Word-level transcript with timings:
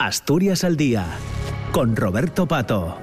Asturias 0.00 0.62
al 0.62 0.76
Día, 0.76 1.08
con 1.72 1.96
Roberto 1.96 2.46
Pato. 2.46 3.00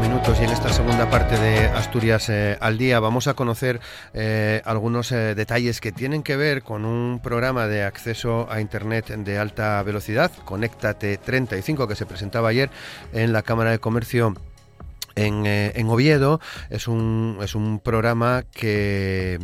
minutos 0.00 0.40
y 0.40 0.44
en 0.44 0.50
esta 0.50 0.72
segunda 0.72 1.08
parte 1.08 1.38
de 1.38 1.66
Asturias 1.68 2.28
eh, 2.30 2.56
al 2.60 2.78
día 2.78 2.98
vamos 2.98 3.28
a 3.28 3.34
conocer 3.34 3.80
eh, 4.12 4.60
algunos 4.64 5.12
eh, 5.12 5.36
detalles 5.36 5.80
que 5.80 5.92
tienen 5.92 6.24
que 6.24 6.36
ver 6.36 6.62
con 6.62 6.84
un 6.84 7.20
programa 7.22 7.68
de 7.68 7.84
acceso 7.84 8.48
a 8.50 8.60
Internet 8.60 9.06
de 9.06 9.38
alta 9.38 9.80
velocidad, 9.84 10.32
Conéctate 10.44 11.16
35, 11.18 11.86
que 11.86 11.94
se 11.94 12.06
presentaba 12.06 12.48
ayer 12.48 12.70
en 13.12 13.32
la 13.32 13.42
Cámara 13.42 13.70
de 13.70 13.78
Comercio 13.78 14.34
en, 15.16 15.46
en, 15.46 15.88
Oviedo. 15.88 16.40
Es 16.70 16.88
un, 16.88 17.38
es 17.42 17.54
un 17.54 17.80
programa 17.80 18.44
que 18.52 19.38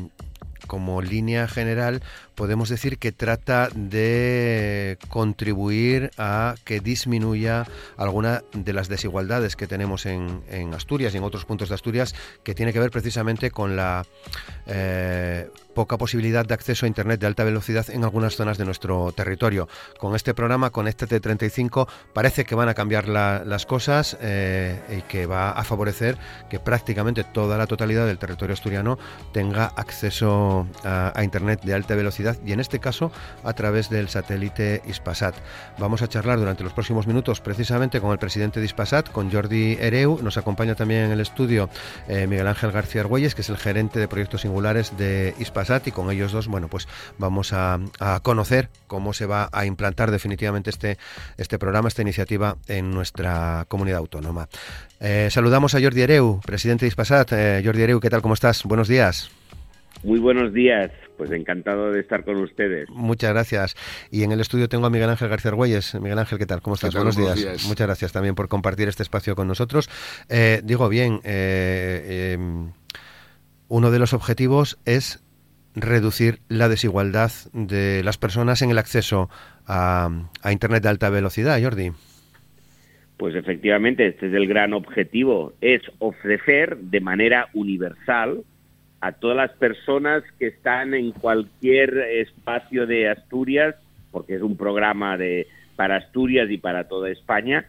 como 0.67 1.03
línea 1.03 1.48
general 1.48 2.03
podemos 2.35 2.69
decir 2.69 2.99
que 2.99 3.13
trata 3.13 3.69
de 3.75 4.99
contribuir 5.09 6.11
a 6.19 6.55
que 6.65 6.81
disminuya 6.81 7.67
alguna 7.97 8.43
de 8.53 8.73
las 8.73 8.89
desigualdades 8.89 9.57
que 9.57 9.67
tenemos 9.67 10.07
en, 10.07 10.43
Asturias 10.75 11.15
y 11.15 11.19
en 11.19 11.25
otros 11.25 11.45
puntos 11.45 11.69
de 11.69 11.75
Asturias, 11.75 12.15
que 12.45 12.55
tiene 12.55 12.73
que 12.73 12.81
ver 12.81 12.91
precisamente 12.91 13.51
con 13.51 13.77
la 13.77 14.07
eh, 14.67 15.51
poca 15.75 15.99
posibilidad 15.99 16.47
de 16.47 16.55
acceso 16.55 16.87
a 16.87 16.89
Internet 16.89 17.21
de 17.21 17.27
alta 17.27 17.45
velocidad 17.45 17.87
en 17.91 18.05
algunas 18.05 18.37
zonas 18.37 18.59
de 18.59 18.65
nuestro 18.65 19.12
territorio. 19.12 19.69
Con 19.99 20.15
este 20.15 20.35
programa, 20.35 20.71
con 20.71 20.89
este 20.89 21.07
T35, 21.07 21.89
parece 22.12 22.45
que 22.45 22.55
van 22.55 22.69
a 22.69 22.75
cambiar 22.75 23.09
las 23.09 23.67
cosas 23.67 24.17
eh, 24.21 24.81
y 24.99 25.03
que 25.03 25.27
va 25.27 25.51
a 25.51 25.65
favorecer 25.65 26.17
que 26.49 26.59
prácticamente 26.59 27.25
toda 27.25 27.59
la 27.59 27.67
totalidad 27.67 28.07
del 28.07 28.19
territorio 28.19 28.55
asturiano 28.55 28.99
tenga 29.33 29.67
acceso 29.67 30.67
a 30.85 31.23
Internet 31.23 31.62
de 31.62 31.75
alta 31.75 31.95
velocidad 31.95 32.22
y 32.45 32.53
en 32.53 32.61
este 32.61 32.78
caso 32.78 33.12
a 33.45 33.53
través 33.53 33.91
del 33.91 34.09
satélite 34.09 34.83
Ispasat. 34.87 35.34
Vamos 35.78 36.03
a 36.03 36.09
charlar 36.09 36.39
durante 36.39 36.65
los 36.65 36.73
próximos 36.73 37.06
minutos 37.06 37.41
precisamente 37.41 38.01
con 38.01 38.12
el 38.12 38.19
presidente 38.19 38.61
de 38.61 38.67
Ispasat, 38.67 39.11
con 39.11 39.31
Jordi 39.31 39.77
Ereu. 39.81 40.19
Nos 40.23 40.37
acompaña 40.37 40.75
también 40.75 41.05
en 41.05 41.12
el 41.12 41.20
estudio 41.20 41.69
eh, 42.09 42.27
Miguel 42.27 42.47
Ángel 42.47 42.73
García 42.73 43.03
Argüelles, 43.03 43.34
que 43.34 43.43
es 43.43 43.48
el 43.48 43.56
gerente 43.56 43.98
de 43.98 44.09
proyectos 44.09 44.43
singulares 44.43 44.97
de 44.97 45.34
Ispasat 45.39 45.87
y 45.89 45.93
con 45.93 46.11
ellos 46.11 46.33
dos, 46.33 46.48
bueno, 46.48 46.69
pues 46.69 46.89
vamos 47.19 47.53
a, 47.53 47.81
conocer 48.23 48.69
cómo 48.87 49.12
se 49.12 49.27
va 49.27 49.48
a 49.53 49.65
implantar 49.65 50.11
definitivamente 50.11 50.70
este, 50.70 50.98
este 51.39 51.59
programa, 51.59 51.89
esta 51.89 52.03
iniciativa 52.03 52.56
en 52.69 52.91
nuestra 52.91 53.65
comunidad 53.69 53.98
autónoma. 53.98 54.48
Eh, 55.00 55.28
saludamos 55.31 55.75
a 55.75 55.81
Jordi 55.81 56.03
Ereu, 56.03 56.41
presidente 56.45 56.84
de 56.84 56.89
Ispasat. 56.89 57.33
Eh, 57.33 57.62
Jordi 57.65 57.83
Ereu, 57.83 58.00
¿qué 58.00 58.11
tal? 58.11 58.23
¿Cómo 58.23 58.34
estás? 58.34 58.65
Buenos 58.65 58.89
días. 58.89 59.31
Muy 60.05 60.19
buenos 60.19 60.53
días. 60.53 60.91
Pues 61.23 61.31
encantado 61.31 61.92
de 61.92 62.01
estar 62.01 62.25
con 62.25 62.39
ustedes. 62.39 62.91
Muchas 62.91 63.31
gracias. 63.31 63.77
Y 64.11 64.25
en 64.25 64.33
el 64.33 64.41
estudio 64.41 64.69
tengo 64.69 64.87
a 64.87 64.91
Miguel 64.91 65.09
Ángel 65.09 65.28
García 65.28 65.53
Argüelles. 65.53 65.95
Miguel 66.01 66.19
Ángel, 66.19 66.37
¿qué 66.37 66.47
tal? 66.47 66.61
¿Cómo 66.62 66.75
estás? 66.75 66.92
Buenos, 66.92 67.17
días. 67.17 67.65
Muchas 67.69 67.87
gracias 67.87 68.11
también 68.11 68.34
por 68.34 68.48
compartir 68.48 68.89
este 68.89 69.05
espacio 69.05 69.37
con 69.37 69.47
nosotros. 69.47 69.89
Eh, 70.28 70.62
digo 70.65 70.89
bien, 70.89 71.20
eh, 71.23 72.33
em, 72.34 72.73
uno 73.69 73.93
de 73.93 74.00
los 74.00 74.15
objetivos 74.15 74.81
es 74.84 75.23
reducir 75.77 76.41
la 76.48 76.69
desigualdad 76.69 77.31
de 77.53 78.03
las 78.03 78.19
personas 78.19 78.61
en 78.62 78.70
el 78.70 78.78
acceso 78.78 79.31
a, 79.65 80.11
a 80.43 80.50
Internet 80.50 80.83
de 80.83 80.89
alta 80.89 81.09
velocidad, 81.09 81.62
Jordi. 81.62 81.93
Pues 83.17 83.37
efectivamente, 83.37 84.09
este 84.09 84.27
es 84.27 84.34
el 84.34 84.48
gran 84.48 84.73
objetivo, 84.73 85.53
es 85.61 85.83
ofrecer 86.00 86.78
de 86.78 87.00
manera 87.00 87.48
universal 87.55 88.43
a 89.03 89.11
todas 89.11 89.36
las 89.36 89.50
personas 89.50 90.22
que 90.39 90.47
están 90.47 90.95
en 90.95 91.11
cualquier 91.11 91.98
espacio 91.98 92.86
de 92.86 93.11
Asturias, 93.11 93.75
porque 94.12 94.36
es 94.36 94.42
un 94.42 94.56
programa 94.56 95.19
de, 95.19 95.49
para 95.75 95.97
Asturias 95.97 96.49
y 96.49 96.56
para 96.56 96.87
toda 96.87 97.10
España, 97.10 97.66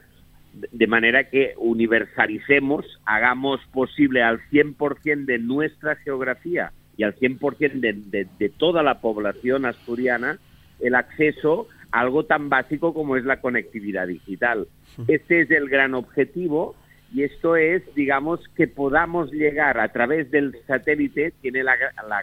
de 0.54 0.86
manera 0.86 1.32
que 1.32 1.56
universalicemos, 1.58 2.86
hagamos 3.06 3.60
posible 3.72 4.22
al 4.22 4.42
100% 4.52 5.26
de 5.26 5.40
nuestra 5.40 5.96
geografía 5.96 6.72
y 6.98 7.04
al 7.04 7.16
100% 7.16 7.80
de, 7.80 7.94
de, 7.94 8.28
de 8.38 8.50
toda 8.50 8.84
la 8.84 9.02
población 9.02 9.66
asturiana 9.66 10.38
el 10.80 10.94
acceso 10.94 11.68
a 11.92 12.02
algo 12.02 12.26
tan 12.26 12.50
básico 12.50 12.94
como 12.94 13.18
es 13.18 13.26
la 13.26 13.42
conectividad 13.42 14.06
digital. 14.06 14.68
Este 15.08 15.42
es 15.42 15.50
el 15.50 15.68
gran 15.68 15.96
objetivo 15.96 16.76
y 17.14 17.24
esto 17.24 17.56
es, 17.56 17.84
digamos, 17.94 18.40
que 18.56 18.68
podamos 18.68 19.32
llegar 19.32 19.80
a 19.80 19.90
través 19.90 20.32
del 20.32 20.58
satélite, 20.66 21.32
tiene 21.42 21.64
la, 21.64 21.76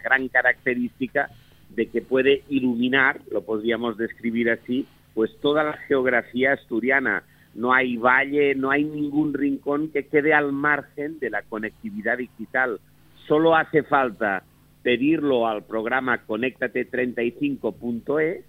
gran 0.02 0.26
característica 0.26 1.30
de 1.68 1.86
que 1.86 2.02
puede 2.02 2.42
iluminar, 2.48 3.20
lo 3.30 3.42
podríamos 3.42 3.96
describir 3.96 4.50
así, 4.50 4.88
pues 5.14 5.30
toda 5.40 5.62
la 5.62 5.74
geografía 5.74 6.54
asturiana. 6.54 7.22
No 7.54 7.72
hay 7.72 7.96
valle, 7.96 8.56
no 8.56 8.72
hay 8.72 8.82
ningún 8.82 9.32
rincón 9.32 9.92
que 9.92 10.06
quede 10.06 10.34
al 10.34 10.50
margen 10.50 11.20
de 11.20 11.30
la 11.30 11.42
conectividad 11.42 12.18
digital. 12.18 12.80
Solo 13.28 13.54
hace 13.54 13.84
falta 13.84 14.42
pedirlo 14.82 15.46
al 15.46 15.62
programa 15.62 16.26
Conéctate35.es 16.26 18.44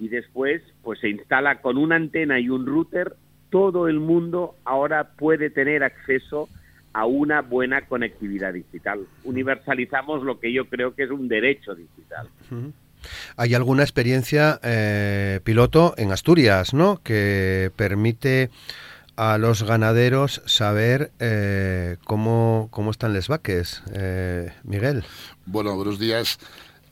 y 0.00 0.08
después 0.08 0.60
pues 0.82 0.98
se 0.98 1.10
instala 1.10 1.60
con 1.60 1.78
una 1.78 1.94
antena 1.94 2.40
y 2.40 2.48
un 2.48 2.66
router 2.66 3.14
todo 3.54 3.86
el 3.86 4.00
mundo 4.00 4.56
ahora 4.64 5.10
puede 5.16 5.48
tener 5.48 5.84
acceso 5.84 6.48
a 6.92 7.06
una 7.06 7.40
buena 7.40 7.86
conectividad 7.86 8.52
digital. 8.52 9.06
Universalizamos 9.22 10.24
lo 10.24 10.40
que 10.40 10.52
yo 10.52 10.68
creo 10.68 10.92
que 10.96 11.04
es 11.04 11.10
un 11.12 11.28
derecho 11.28 11.76
digital. 11.76 12.28
Hay 13.36 13.54
alguna 13.54 13.84
experiencia 13.84 14.58
eh, 14.64 15.38
piloto 15.44 15.94
en 15.96 16.10
Asturias, 16.10 16.74
¿no? 16.74 17.00
Que 17.04 17.70
permite 17.76 18.50
a 19.14 19.38
los 19.38 19.62
ganaderos 19.62 20.42
saber 20.46 21.12
eh, 21.20 21.98
cómo, 22.02 22.66
cómo 22.72 22.90
están 22.90 23.12
les 23.12 23.28
vaques. 23.28 23.84
Eh, 23.92 24.52
Miguel. 24.64 25.04
Bueno, 25.46 25.76
buenos 25.76 26.00
días. 26.00 26.40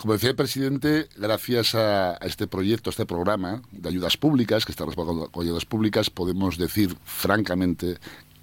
Como 0.02 0.14
decía 0.14 0.30
el 0.30 0.34
presidente, 0.34 1.06
gracias 1.16 1.76
a, 1.76 2.14
este 2.22 2.48
proyecto, 2.48 2.90
a 2.90 2.92
este 2.92 3.06
programa 3.06 3.62
de 3.70 3.88
ayudas 3.88 4.16
públicas, 4.16 4.66
que 4.66 4.72
está 4.72 4.84
respaldado 4.84 5.28
con 5.28 5.44
ayudas 5.44 5.64
públicas, 5.64 6.10
podemos 6.10 6.58
decir 6.58 6.96
francamente 7.04 7.98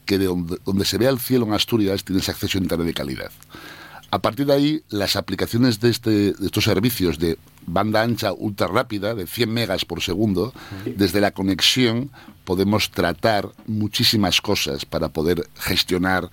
que 0.06 0.18
de 0.18 0.28
donde, 0.28 0.86
se 0.86 0.98
vea 0.98 1.09
el 1.09 1.19
cielo 1.19 1.46
en 1.46 1.52
Asturias 1.52 2.06
tienes 2.06 2.30
acceso 2.30 2.58
a 2.58 2.62
Internet 2.62 2.88
de 2.88 2.94
calidad. 2.94 3.31
A 4.09 4.19
partir 4.19 4.46
de 4.46 4.53
ahí, 4.53 4.84
las 4.88 5.18
aplicaciones 5.18 5.81
de, 5.81 5.90
este, 5.90 6.31
de 6.31 6.46
estos 6.46 6.64
servicios 6.64 7.19
de 7.19 7.38
banda 7.68 8.03
ancha 8.03 8.31
ultra 8.31 8.68
rápida, 8.68 9.14
de 9.14 9.28
100 9.28 9.53
megas 9.53 9.84
por 9.84 10.02
segundo, 10.02 10.53
desde 10.86 11.19
la 11.19 11.31
conexión 11.31 12.09
podemos 12.46 12.90
tratar 12.90 13.50
muchísimas 13.68 14.40
cosas 14.40 14.86
para 14.86 15.09
poder 15.09 15.50
gestionar 15.56 16.31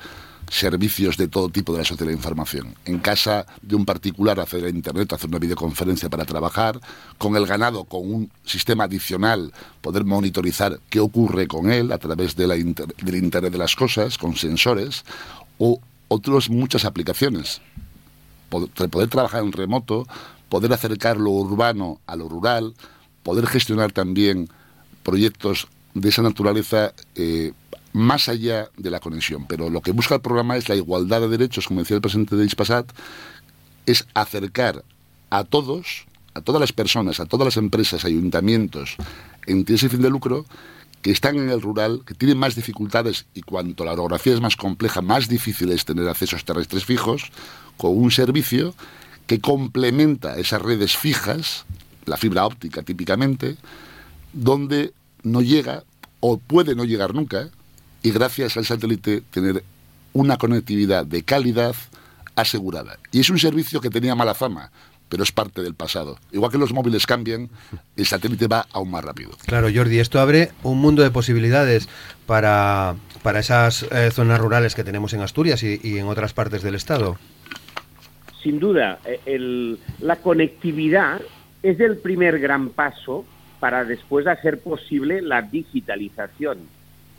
servicios 0.50 1.16
de 1.16 1.28
todo 1.28 1.48
tipo 1.48 1.72
de 1.72 1.78
la 1.78 1.84
sociedad 1.84 2.06
de 2.06 2.12
la 2.12 2.18
información. 2.18 2.74
En 2.84 2.98
casa 2.98 3.46
de 3.62 3.74
un 3.74 3.84
particular 3.84 4.38
acceder 4.38 4.66
a 4.66 4.70
Internet, 4.70 5.12
hacer 5.12 5.28
una 5.28 5.38
videoconferencia 5.38 6.08
para 6.08 6.24
trabajar, 6.24 6.80
con 7.18 7.36
el 7.36 7.46
ganado, 7.46 7.84
con 7.84 8.10
un 8.10 8.30
sistema 8.44 8.84
adicional, 8.84 9.52
poder 9.80 10.04
monitorizar 10.04 10.80
qué 10.88 11.00
ocurre 11.00 11.46
con 11.46 11.70
él 11.70 11.92
a 11.92 11.98
través 11.98 12.36
de 12.36 12.46
la 12.46 12.54
del 12.54 13.16
Internet 13.16 13.52
de 13.52 13.58
las 13.58 13.76
Cosas, 13.76 14.18
con 14.18 14.36
sensores, 14.36 15.04
o 15.58 15.80
otras 16.08 16.48
muchas 16.48 16.84
aplicaciones. 16.84 17.60
Poder, 18.48 18.70
poder 18.88 19.08
trabajar 19.08 19.42
en 19.42 19.52
remoto, 19.52 20.06
poder 20.48 20.72
acercar 20.72 21.16
lo 21.16 21.30
urbano 21.30 22.00
a 22.06 22.14
lo 22.16 22.28
rural, 22.28 22.74
poder 23.22 23.46
gestionar 23.46 23.90
también 23.92 24.48
proyectos 25.02 25.66
de 25.94 26.08
esa 26.10 26.22
naturaleza 26.22 26.92
eh, 27.14 27.52
más 27.96 28.28
allá 28.28 28.68
de 28.76 28.90
la 28.90 29.00
conexión. 29.00 29.46
Pero 29.46 29.70
lo 29.70 29.80
que 29.80 29.92
busca 29.92 30.16
el 30.16 30.20
programa 30.20 30.56
es 30.56 30.68
la 30.68 30.76
igualdad 30.76 31.22
de 31.22 31.28
derechos, 31.28 31.66
como 31.66 31.80
decía 31.80 31.96
el 31.96 32.02
presidente 32.02 32.36
de 32.36 32.44
Ispasat, 32.44 32.92
es 33.86 34.06
acercar 34.12 34.84
a 35.30 35.44
todos, 35.44 36.04
a 36.34 36.42
todas 36.42 36.60
las 36.60 36.72
personas, 36.72 37.20
a 37.20 37.26
todas 37.26 37.46
las 37.46 37.56
empresas, 37.56 38.04
ayuntamientos, 38.04 38.96
entidades 39.46 39.80
sin 39.80 39.90
fin 39.90 40.02
de 40.02 40.10
lucro, 40.10 40.44
que 41.00 41.10
están 41.10 41.36
en 41.36 41.48
el 41.48 41.62
rural, 41.62 42.02
que 42.04 42.12
tienen 42.12 42.36
más 42.36 42.54
dificultades 42.54 43.26
y 43.32 43.40
cuanto 43.40 43.84
la 43.86 43.92
orografía 43.92 44.34
es 44.34 44.42
más 44.42 44.56
compleja, 44.56 45.00
más 45.00 45.26
difícil 45.28 45.70
es 45.70 45.86
tener 45.86 46.06
accesos 46.06 46.44
terrestres 46.44 46.84
fijos, 46.84 47.30
con 47.78 47.96
un 47.96 48.10
servicio 48.10 48.74
que 49.26 49.40
complementa 49.40 50.36
esas 50.36 50.60
redes 50.60 50.96
fijas, 50.96 51.64
la 52.04 52.18
fibra 52.18 52.44
óptica 52.44 52.82
típicamente, 52.82 53.56
donde 54.34 54.92
no 55.22 55.40
llega 55.40 55.84
o 56.20 56.36
puede 56.36 56.74
no 56.74 56.84
llegar 56.84 57.14
nunca, 57.14 57.48
y 58.02 58.10
gracias 58.10 58.56
al 58.56 58.64
satélite 58.64 59.22
tener 59.30 59.62
una 60.12 60.36
conectividad 60.36 61.04
de 61.04 61.22
calidad 61.22 61.74
asegurada. 62.34 62.98
Y 63.12 63.20
es 63.20 63.30
un 63.30 63.38
servicio 63.38 63.80
que 63.80 63.90
tenía 63.90 64.14
mala 64.14 64.34
fama, 64.34 64.70
pero 65.08 65.22
es 65.22 65.32
parte 65.32 65.62
del 65.62 65.74
pasado. 65.74 66.18
Igual 66.32 66.50
que 66.50 66.58
los 66.58 66.72
móviles 66.72 67.06
cambian, 67.06 67.48
el 67.96 68.06
satélite 68.06 68.46
va 68.46 68.66
aún 68.72 68.90
más 68.90 69.04
rápido. 69.04 69.30
Claro, 69.46 69.68
Jordi, 69.74 69.98
esto 69.98 70.20
abre 70.20 70.50
un 70.62 70.78
mundo 70.80 71.02
de 71.02 71.10
posibilidades 71.10 71.88
para, 72.26 72.96
para 73.22 73.40
esas 73.40 73.84
eh, 73.84 74.10
zonas 74.10 74.40
rurales 74.40 74.74
que 74.74 74.84
tenemos 74.84 75.12
en 75.12 75.20
Asturias 75.20 75.62
y, 75.62 75.80
y, 75.82 75.98
en 75.98 76.06
otras 76.06 76.32
partes 76.32 76.62
del 76.62 76.74
Estado. 76.74 77.18
Sin 78.42 78.58
duda, 78.58 78.98
eh, 79.04 79.20
el, 79.26 79.78
la 80.00 80.16
conectividad 80.16 81.20
es 81.62 81.80
el 81.80 81.96
primer 81.98 82.38
gran 82.38 82.70
paso 82.70 83.24
para 83.60 83.84
después 83.84 84.26
hacer 84.26 84.60
posible 84.60 85.22
la 85.22 85.42
digitalización. 85.42 86.58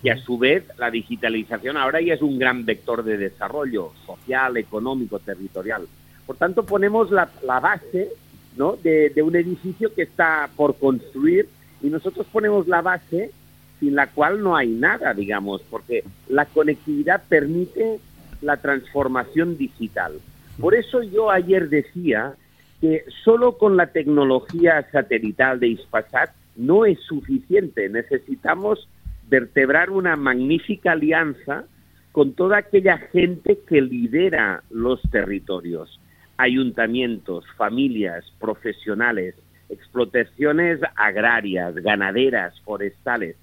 Y 0.04 0.10
a 0.10 0.18
su 0.18 0.38
vez, 0.38 0.64
la 0.78 0.92
digitalización 0.92 1.76
ahora 1.78 2.02
ya 2.02 2.14
es 2.14 2.22
un 2.22 2.38
gran 2.38 2.66
vector 2.66 3.04
de 3.04 3.18
desarrollo 3.18 3.94
social, 4.06 4.58
económico, 4.58 5.20
territorial. 5.20 5.88
Por 6.26 6.36
tanto, 6.36 6.66
ponemos 6.66 7.10
la, 7.10 7.30
base 7.60 8.10
¿no? 8.56 8.76
de, 8.76 9.12
un 9.24 9.36
edificio 9.36 9.94
que 9.94 10.04
está 10.04 10.50
por 10.56 10.78
construir 10.78 11.48
y 11.82 11.88
nosotros 11.88 12.28
ponemos 12.32 12.68
la 12.68 12.82
base 12.82 13.32
sin 13.80 13.96
la 13.96 14.08
cual 14.08 14.42
no 14.42 14.56
hay 14.56 14.70
nada, 14.70 15.14
digamos, 15.14 15.62
porque 15.70 16.04
la 16.28 16.46
conectividad 16.46 17.24
permite 17.30 18.00
la 18.42 18.58
transformación 18.58 19.58
digital. 19.58 20.14
Por 20.60 20.76
eso 20.76 21.04
yo 21.04 21.30
ayer 21.30 21.70
decía 21.70 22.34
que 22.82 23.04
solo 23.24 23.58
con 23.58 23.78
la 23.78 23.88
tecnología 23.88 24.88
satelital 24.92 25.60
de 25.60 25.70
Ispasat 25.70 26.32
no 26.56 26.86
es 26.86 27.00
suficiente. 27.02 27.90
Necesitamos 27.90 28.88
vertebrar 29.30 29.90
una 29.90 30.16
magnífica 30.16 30.94
alianza 30.94 31.66
con 32.12 32.34
toda 32.34 32.58
aquella 32.58 32.98
gente 32.98 33.60
que 33.68 33.82
lidera 33.82 34.64
los 34.70 35.02
territorios, 35.12 36.00
ayuntamientos, 36.38 37.46
familias, 37.58 38.26
profesionales, 38.40 39.36
explotaciones 39.70 40.80
agrarias, 40.96 41.76
ganaderas, 41.76 42.60
forestales. 42.62 43.36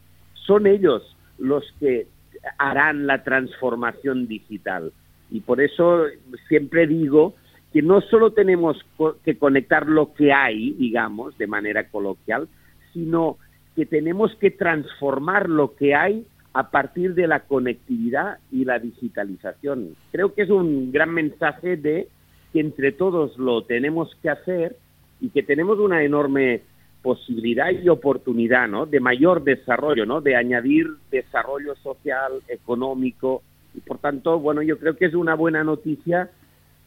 Son 0.46 0.66
ellos 0.66 1.16
los 1.38 1.64
que 1.78 2.06
harán 2.58 3.06
la 3.06 3.22
transformación 3.22 4.26
digital. 4.26 4.92
Y 5.30 5.40
por 5.40 5.60
eso 5.60 6.04
siempre 6.48 6.86
digo 6.86 7.34
que 7.72 7.82
no 7.82 8.00
solo 8.02 8.32
tenemos 8.32 8.78
que 9.24 9.36
conectar 9.36 9.86
lo 9.86 10.14
que 10.14 10.32
hay, 10.32 10.72
digamos, 10.74 11.36
de 11.38 11.46
manera 11.46 11.88
coloquial, 11.88 12.48
sino 12.92 13.38
que 13.74 13.86
tenemos 13.86 14.34
que 14.36 14.50
transformar 14.50 15.48
lo 15.48 15.74
que 15.74 15.94
hay 15.94 16.26
a 16.52 16.70
partir 16.70 17.14
de 17.14 17.26
la 17.26 17.40
conectividad 17.40 18.38
y 18.52 18.64
la 18.64 18.78
digitalización. 18.78 19.96
Creo 20.12 20.34
que 20.34 20.42
es 20.42 20.50
un 20.50 20.92
gran 20.92 21.10
mensaje 21.10 21.76
de 21.76 22.08
que 22.52 22.60
entre 22.60 22.92
todos 22.92 23.36
lo 23.38 23.64
tenemos 23.64 24.14
que 24.22 24.30
hacer 24.30 24.76
y 25.20 25.30
que 25.30 25.42
tenemos 25.42 25.78
una 25.80 26.04
enorme 26.04 26.62
posibilidad 27.02 27.70
y 27.70 27.88
oportunidad, 27.88 28.68
¿no? 28.68 28.86
De 28.86 29.00
mayor 29.00 29.42
desarrollo, 29.42 30.06
¿no? 30.06 30.20
De 30.20 30.36
añadir 30.36 30.86
desarrollo 31.10 31.74
social, 31.76 32.32
económico 32.48 33.42
y 33.74 33.80
por 33.80 33.98
tanto, 33.98 34.38
bueno, 34.38 34.62
yo 34.62 34.78
creo 34.78 34.96
que 34.96 35.06
es 35.06 35.14
una 35.14 35.34
buena 35.34 35.64
noticia 35.64 36.30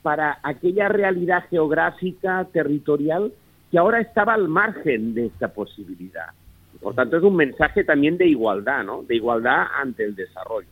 para 0.02 0.40
aquella 0.42 0.88
realidad 0.88 1.44
geográfica, 1.50 2.48
territorial, 2.54 3.34
que 3.70 3.78
ahora 3.78 4.00
estaba 4.00 4.34
al 4.34 4.48
margen 4.48 5.14
de 5.14 5.26
esta 5.26 5.50
posibilidad. 5.50 6.28
Por 6.82 6.96
tanto, 6.96 7.18
es 7.18 7.24
un 7.24 7.36
mensaje 7.36 7.84
también 7.84 8.18
de 8.18 8.28
igualdad, 8.28 8.84
¿no? 8.84 9.04
De 9.04 9.16
igualdad 9.16 9.66
ante 9.82 10.04
el 10.04 10.16
desarrollo. 10.16 10.68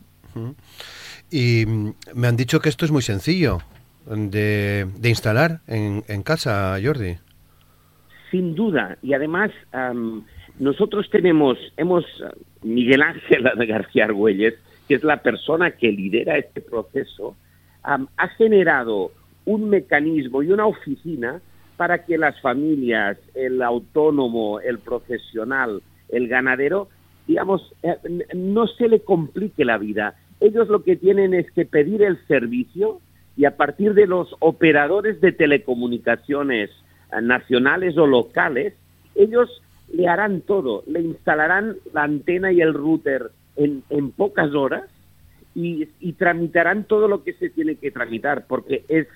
Y 1.32 1.66
me 2.14 2.28
han 2.28 2.36
dicho 2.36 2.60
que 2.60 2.70
esto 2.70 2.86
es 2.86 2.92
muy 2.92 3.02
sencillo 3.02 3.60
de, 4.06 4.88
de 4.98 5.10
instalar 5.10 5.62
en, 5.68 6.04
en, 6.08 6.24
casa, 6.24 6.78
Jordi. 6.84 7.18
Sin 8.32 8.56
duda. 8.56 8.98
Y 9.02 9.14
además, 9.14 9.52
um, 9.74 10.24
nosotros 10.60 11.10
tenemos, 11.10 11.58
hemos, 11.78 12.06
Miguel 12.64 13.02
Ángel 13.02 13.44
García 13.68 14.06
Argüelles, 14.06 14.56
que 14.88 14.96
es 14.96 15.04
la 15.04 15.22
persona 15.22 15.72
que 15.72 15.92
lidera 15.92 16.38
este 16.38 16.62
proceso, 16.62 17.36
um, 17.88 18.08
ha 18.18 18.28
generado 18.30 19.12
un 19.46 19.70
mecanismo 19.70 20.44
y 20.44 20.52
una 20.52 20.66
oficina 20.66 21.42
para 21.78 22.06
que 22.06 22.18
las 22.18 22.40
familias, 22.42 23.18
el 23.34 23.62
autónomo, 23.62 24.60
el 24.60 24.80
profesional, 24.80 25.82
el 26.10 26.28
ganadero, 26.28 26.90
digamos, 27.28 27.74
eh, 27.84 27.96
no 28.34 28.68
se 28.68 28.88
le 28.88 29.02
complique 29.02 29.66
la 29.66 29.78
vida. 29.78 30.16
Ellos 30.40 30.68
lo 30.68 30.84
que 30.84 30.96
tienen 30.96 31.34
es 31.34 31.50
que 31.52 31.66
pedir 31.66 32.02
el 32.04 32.18
servicio 32.28 33.00
y 33.38 33.46
a 33.46 33.58
partir 33.58 33.94
de 33.94 34.08
los 34.08 34.36
operadores 34.40 35.20
de 35.22 35.32
telecomunicaciones 35.32 36.70
eh, 36.70 37.22
nacionales 37.22 37.98
o 37.98 38.08
locales, 38.08 38.74
ellos 39.16 39.62
le 39.92 40.08
harán 40.08 40.42
todo, 40.42 40.84
le 40.88 41.02
instalarán 41.02 41.78
la 41.94 42.04
antena 42.04 42.52
y 42.52 42.62
el 42.62 42.74
router 42.74 43.32
en, 43.56 44.12
pocas 44.12 44.54
horas 44.54 44.84
y, 45.54 45.88
y 46.00 46.14
tramitarán 46.14 46.84
todo 46.84 47.08
lo 47.08 47.24
que 47.24 47.34
se 47.34 47.50
tiene 47.50 47.76
que 47.76 47.92
tramitar, 47.92 48.46
porque 48.48 48.84
es 48.90 49.08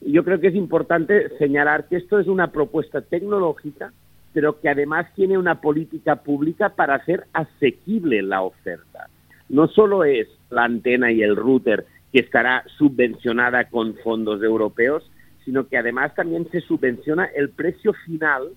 yo 0.00 0.24
creo 0.24 0.40
que 0.40 0.48
es 0.48 0.54
importante 0.54 1.36
señalar 1.38 1.88
que 1.88 1.96
esto 1.96 2.18
es 2.18 2.28
una 2.28 2.52
propuesta 2.52 3.00
tecnológica, 3.00 3.92
pero 4.38 4.60
que 4.60 4.68
además 4.68 5.12
tiene 5.16 5.36
una 5.36 5.60
política 5.60 6.14
pública 6.14 6.68
para 6.68 6.94
hacer 6.94 7.24
asequible 7.32 8.22
la 8.22 8.42
oferta. 8.42 9.08
No 9.48 9.66
solo 9.66 10.04
es 10.04 10.28
la 10.48 10.62
antena 10.62 11.10
y 11.10 11.22
el 11.22 11.34
router 11.34 11.86
que 12.12 12.20
estará 12.20 12.62
subvencionada 12.76 13.64
con 13.64 13.96
fondos 13.96 14.40
europeos, 14.40 15.10
sino 15.44 15.66
que 15.66 15.76
además 15.76 16.14
también 16.14 16.48
se 16.52 16.60
subvenciona 16.60 17.24
el 17.24 17.50
precio 17.50 17.92
final 18.06 18.50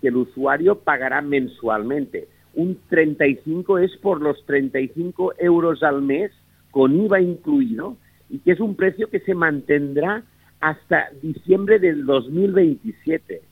que 0.00 0.06
el 0.06 0.18
usuario 0.18 0.78
pagará 0.78 1.20
mensualmente. 1.20 2.28
Un 2.54 2.78
35 2.88 3.78
es 3.78 3.96
por 3.96 4.20
los 4.20 4.46
35 4.46 5.34
euros 5.40 5.82
al 5.82 6.00
mes 6.00 6.30
con 6.70 6.94
IVA 6.94 7.20
incluido 7.20 7.96
y 8.30 8.38
que 8.38 8.52
es 8.52 8.60
un 8.60 8.76
precio 8.76 9.10
que 9.10 9.18
se 9.18 9.34
mantendrá 9.34 10.22
hasta 10.60 11.08
diciembre 11.20 11.80
del 11.80 12.06
2027. 12.06 13.42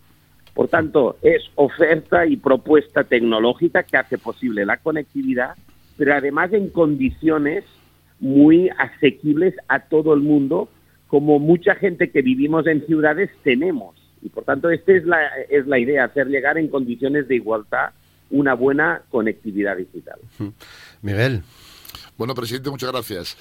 Por 0.54 0.68
tanto, 0.68 1.16
es 1.22 1.42
oferta 1.54 2.26
y 2.26 2.36
propuesta 2.36 3.04
tecnológica 3.04 3.84
que 3.84 3.96
hace 3.96 4.18
posible 4.18 4.66
la 4.66 4.76
conectividad, 4.76 5.54
pero 5.96 6.14
además 6.14 6.52
en 6.52 6.68
condiciones 6.68 7.64
muy 8.20 8.70
asequibles 8.78 9.54
a 9.68 9.80
todo 9.80 10.14
el 10.14 10.20
mundo, 10.20 10.68
como 11.08 11.38
mucha 11.38 11.74
gente 11.74 12.10
que 12.10 12.22
vivimos 12.22 12.66
en 12.66 12.86
ciudades 12.86 13.30
tenemos. 13.42 13.96
Y 14.22 14.28
por 14.28 14.44
tanto, 14.44 14.70
esta 14.70 14.92
es 14.92 15.04
la, 15.04 15.18
es 15.50 15.66
la 15.66 15.78
idea, 15.78 16.04
hacer 16.04 16.28
llegar 16.28 16.58
en 16.58 16.68
condiciones 16.68 17.28
de 17.28 17.36
igualdad 17.36 17.90
una 18.30 18.54
buena 18.54 19.02
conectividad 19.10 19.76
digital. 19.76 20.18
Miguel. 21.02 21.42
Bueno, 22.16 22.34
presidente, 22.34 22.70
muchas 22.70 22.90
gracias. 22.90 23.36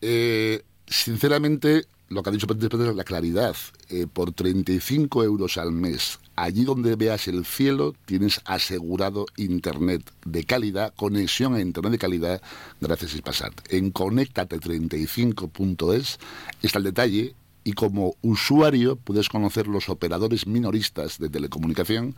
Eh, 0.00 0.62
sinceramente, 0.86 1.84
lo 2.12 2.22
que 2.22 2.30
ha 2.30 2.32
dicho 2.32 2.46
es 2.48 2.96
la 2.96 3.04
claridad. 3.04 3.54
Eh, 3.88 4.06
por 4.12 4.32
35 4.32 5.24
euros 5.24 5.56
al 5.56 5.72
mes, 5.72 6.18
allí 6.36 6.64
donde 6.64 6.96
veas 6.96 7.28
el 7.28 7.44
cielo, 7.44 7.94
tienes 8.04 8.40
asegurado 8.44 9.26
Internet 9.36 10.02
de 10.24 10.44
calidad, 10.44 10.92
conexión 10.94 11.54
a 11.54 11.60
Internet 11.60 11.92
de 11.92 11.98
calidad, 11.98 12.42
gracias 12.80 13.14
Ispasat. 13.14 13.52
En 13.70 13.92
conéctate35.es 13.92 16.18
está 16.62 16.78
el 16.78 16.84
detalle 16.84 17.34
y 17.64 17.72
como 17.72 18.14
usuario 18.22 18.96
puedes 18.96 19.28
conocer 19.28 19.68
los 19.68 19.88
operadores 19.88 20.46
minoristas 20.46 21.18
de 21.18 21.28
telecomunicación 21.28 22.14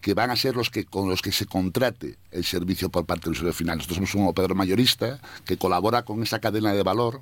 que 0.00 0.14
van 0.14 0.30
a 0.30 0.36
ser 0.36 0.56
los 0.56 0.70
que 0.70 0.84
con 0.84 1.08
los 1.08 1.20
que 1.20 1.32
se 1.32 1.46
contrate 1.46 2.16
el 2.30 2.44
servicio 2.44 2.88
por 2.88 3.04
parte 3.04 3.24
del 3.24 3.32
usuario 3.32 3.52
final. 3.52 3.78
Nosotros 3.78 3.96
somos 3.96 4.14
un 4.14 4.26
operador 4.26 4.56
mayorista 4.56 5.20
que 5.44 5.58
colabora 5.58 6.04
con 6.04 6.22
esa 6.22 6.40
cadena 6.40 6.72
de 6.72 6.82
valor 6.82 7.20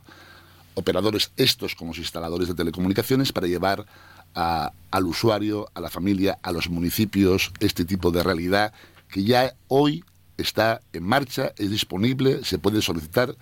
operadores 0.78 1.32
estos 1.36 1.74
como 1.74 1.90
los 1.90 1.98
instaladores 1.98 2.48
de 2.48 2.54
telecomunicaciones 2.54 3.32
para 3.32 3.46
llevar 3.46 3.86
a, 4.34 4.72
al 4.90 5.04
usuario, 5.06 5.68
a 5.74 5.80
la 5.80 5.90
familia, 5.90 6.38
a 6.42 6.52
los 6.52 6.70
municipios 6.70 7.52
este 7.60 7.84
tipo 7.84 8.10
de 8.10 8.22
realidad 8.22 8.72
que 9.08 9.24
ya 9.24 9.54
hoy 9.68 10.04
está 10.36 10.80
en 10.92 11.02
marcha, 11.02 11.52
es 11.56 11.70
disponible, 11.70 12.44
se 12.44 12.58
puede 12.58 12.80
solicitar, 12.80 13.34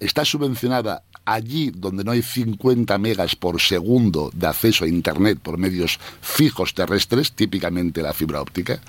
está 0.00 0.24
subvencionada 0.24 1.02
allí 1.24 1.70
donde 1.70 2.04
no 2.04 2.10
hay 2.10 2.22
50 2.22 2.98
megas 2.98 3.36
por 3.36 3.60
segundo 3.60 4.30
de 4.34 4.46
acceso 4.46 4.84
a 4.84 4.88
Internet 4.88 5.38
por 5.40 5.58
medios 5.58 5.98
fijos 6.20 6.74
terrestres, 6.74 7.32
típicamente 7.32 8.02
la 8.02 8.12
fibra 8.12 8.42
óptica, 8.42 8.80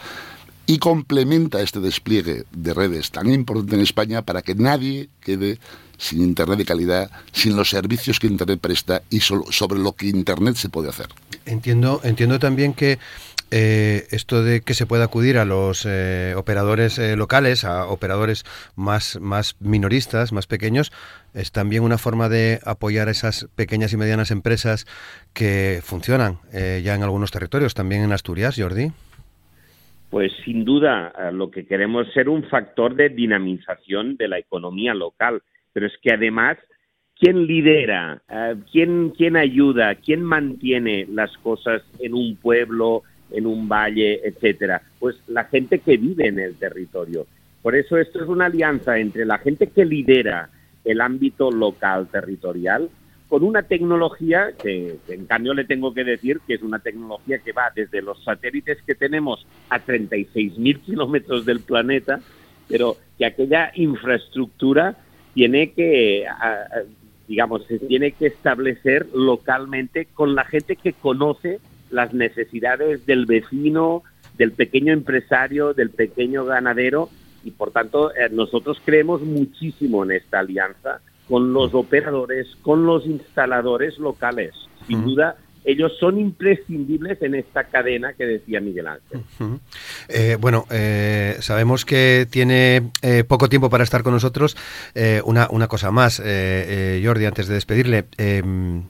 y 0.66 0.80
complementa 0.80 1.62
este 1.62 1.80
despliegue 1.80 2.46
de 2.52 2.74
redes 2.74 3.12
tan 3.12 3.32
importante 3.32 3.76
en 3.76 3.82
España 3.82 4.22
para 4.22 4.42
que 4.42 4.56
nadie 4.56 5.10
quede 5.20 5.60
sin 5.98 6.22
Internet 6.22 6.58
de 6.58 6.66
calidad, 6.66 7.12
sin 7.32 7.56
los 7.56 7.70
servicios 7.70 8.20
que 8.20 8.28
Internet 8.28 8.60
presta 8.60 9.02
y 9.10 9.20
sobre 9.22 9.80
lo 9.80 9.94
que 9.94 10.08
Internet 10.08 10.56
se 10.56 10.70
puede 10.70 10.90
hacer. 10.90 11.08
Entiendo, 11.46 12.02
entiendo 12.04 12.40
también 12.40 12.74
que 12.74 13.00
eh, 13.56 14.08
esto 14.10 14.44
de 14.44 14.62
que 14.62 14.74
se 14.74 14.88
pueda 14.88 15.04
acudir 15.06 15.38
a 15.38 15.46
los 15.46 15.86
eh, 15.86 16.34
operadores 16.36 16.98
eh, 16.98 17.16
locales, 17.16 17.64
a 17.66 17.86
operadores 17.86 18.46
más, 18.76 19.20
más 19.22 19.56
minoristas, 19.60 20.32
más 20.32 20.48
pequeños, 20.48 20.92
es 21.36 21.52
también 21.52 21.84
una 21.84 22.00
forma 22.00 22.30
de 22.30 22.60
apoyar 22.66 23.10
a 23.10 23.12
esas 23.12 23.48
pequeñas 23.56 23.94
y 23.94 23.98
medianas 23.98 24.32
empresas 24.32 24.88
que 25.34 25.82
funcionan 25.84 26.40
ya 26.52 26.96
en 26.96 27.04
algunos 27.04 27.32
territorios, 27.32 27.74
también 27.74 28.04
en 28.04 28.12
Asturias, 28.12 28.56
Jordi. 28.58 28.92
Pues 30.14 30.32
sin 30.46 30.64
duda 30.64 31.12
lo 31.32 31.50
que 31.50 31.66
queremos 31.66 32.08
es 32.08 32.14
ser 32.14 32.30
un 32.30 32.44
factor 32.44 32.94
de 32.94 33.10
dinamización 33.10 34.16
de 34.16 34.28
la 34.28 34.38
economía 34.38 34.94
local, 34.94 35.42
pero 35.74 35.88
es 35.88 35.94
que 36.04 36.14
además 36.14 36.60
¿Quién 37.20 37.48
lidera? 37.48 38.22
¿quién, 38.72 39.10
¿Quién 39.12 39.38
ayuda? 39.38 39.96
¿Quién 39.96 40.24
mantiene 40.24 41.08
las 41.10 41.36
cosas 41.38 41.82
en 42.00 42.14
un 42.14 42.36
pueblo, 42.36 43.02
en 43.32 43.48
un 43.48 43.68
valle, 43.68 44.20
etcétera? 44.24 44.84
Pues 45.00 45.16
la 45.28 45.46
gente 45.46 45.80
que 45.80 45.98
vive 45.98 46.28
en 46.28 46.38
el 46.38 46.58
territorio. 46.58 47.26
Por 47.64 47.76
eso 47.76 47.98
esto 47.98 48.22
es 48.22 48.30
una 48.30 48.46
alianza 48.46 49.00
entre 49.00 49.26
la 49.26 49.40
gente 49.40 49.68
que 49.68 49.84
lidera 49.84 50.50
el 50.86 51.02
ámbito 51.02 51.50
local 51.50 52.08
territorial 52.12 52.88
con 53.34 53.44
una 53.44 53.64
tecnología 53.64 54.52
que, 54.62 54.98
en 55.08 55.26
cambio 55.26 55.56
le 55.56 55.66
tengo 55.66 55.92
que 55.92 56.04
decir 56.04 56.40
que 56.46 56.54
es 56.54 56.62
una 56.62 56.78
tecnología 56.78 57.40
que 57.40 57.52
va 57.52 57.72
desde 57.76 58.04
los 58.04 58.24
satélites 58.24 58.78
que 58.86 58.94
tenemos 58.94 59.48
a 59.72 59.84
36.000 59.84 60.82
kilómetros 60.82 61.44
del 61.44 61.60
planeta, 61.62 62.20
pero 62.70 62.96
que 63.18 63.26
aquella 63.26 63.72
infraestructura 63.74 64.98
tiene 65.34 65.72
que, 65.72 66.28
digamos, 67.28 67.66
se 67.66 67.80
tiene 67.80 68.12
que 68.12 68.28
establecer 68.28 69.08
localmente 69.16 70.06
con 70.14 70.36
la 70.36 70.46
gente 70.46 70.76
que 70.76 70.94
conoce 70.94 71.58
las 71.90 72.14
necesidades 72.14 73.08
del 73.08 73.26
vecino, 73.26 74.04
del 74.38 74.52
pequeño 74.52 74.94
empresario, 74.94 75.74
del 75.74 75.90
pequeño 75.90 76.46
ganadero 76.46 77.10
y 77.44 77.50
por 77.50 77.72
tanto 77.72 78.14
eh, 78.14 78.30
nosotros 78.32 78.80
creemos 78.86 79.24
muchísimo 79.24 80.04
en 80.04 80.12
esta 80.12 80.38
alianza 80.38 81.02
con 81.28 81.54
los 81.54 81.74
operadores, 81.74 82.48
con 82.62 82.86
los 82.86 83.06
instaladores 83.06 83.98
locales. 83.98 84.54
Sin 84.88 85.04
duda, 85.06 85.38
ellos 85.64 85.94
son 85.98 86.20
imprescindibles 86.20 87.22
en 87.22 87.36
esta 87.36 87.64
cadena 87.64 88.14
que 88.14 88.26
decía 88.26 88.60
Miguel 88.60 88.88
Ángel. 88.88 89.22
Eh, 90.10 90.38
bueno, 90.40 90.66
eh, 90.70 91.38
sabemos 91.40 91.86
que 91.86 92.28
tiene 92.30 92.92
poco 93.28 93.48
tiempo 93.48 93.70
para 93.70 93.86
estar 93.86 94.04
con 94.04 94.14
nosotros. 94.14 94.58
una, 95.24 95.48
una 95.50 95.68
cosa 95.68 95.92
más, 95.92 96.18
Jordi, 96.18 97.26
antes 97.26 97.48
de 97.48 97.54
despedirle. 97.54 98.06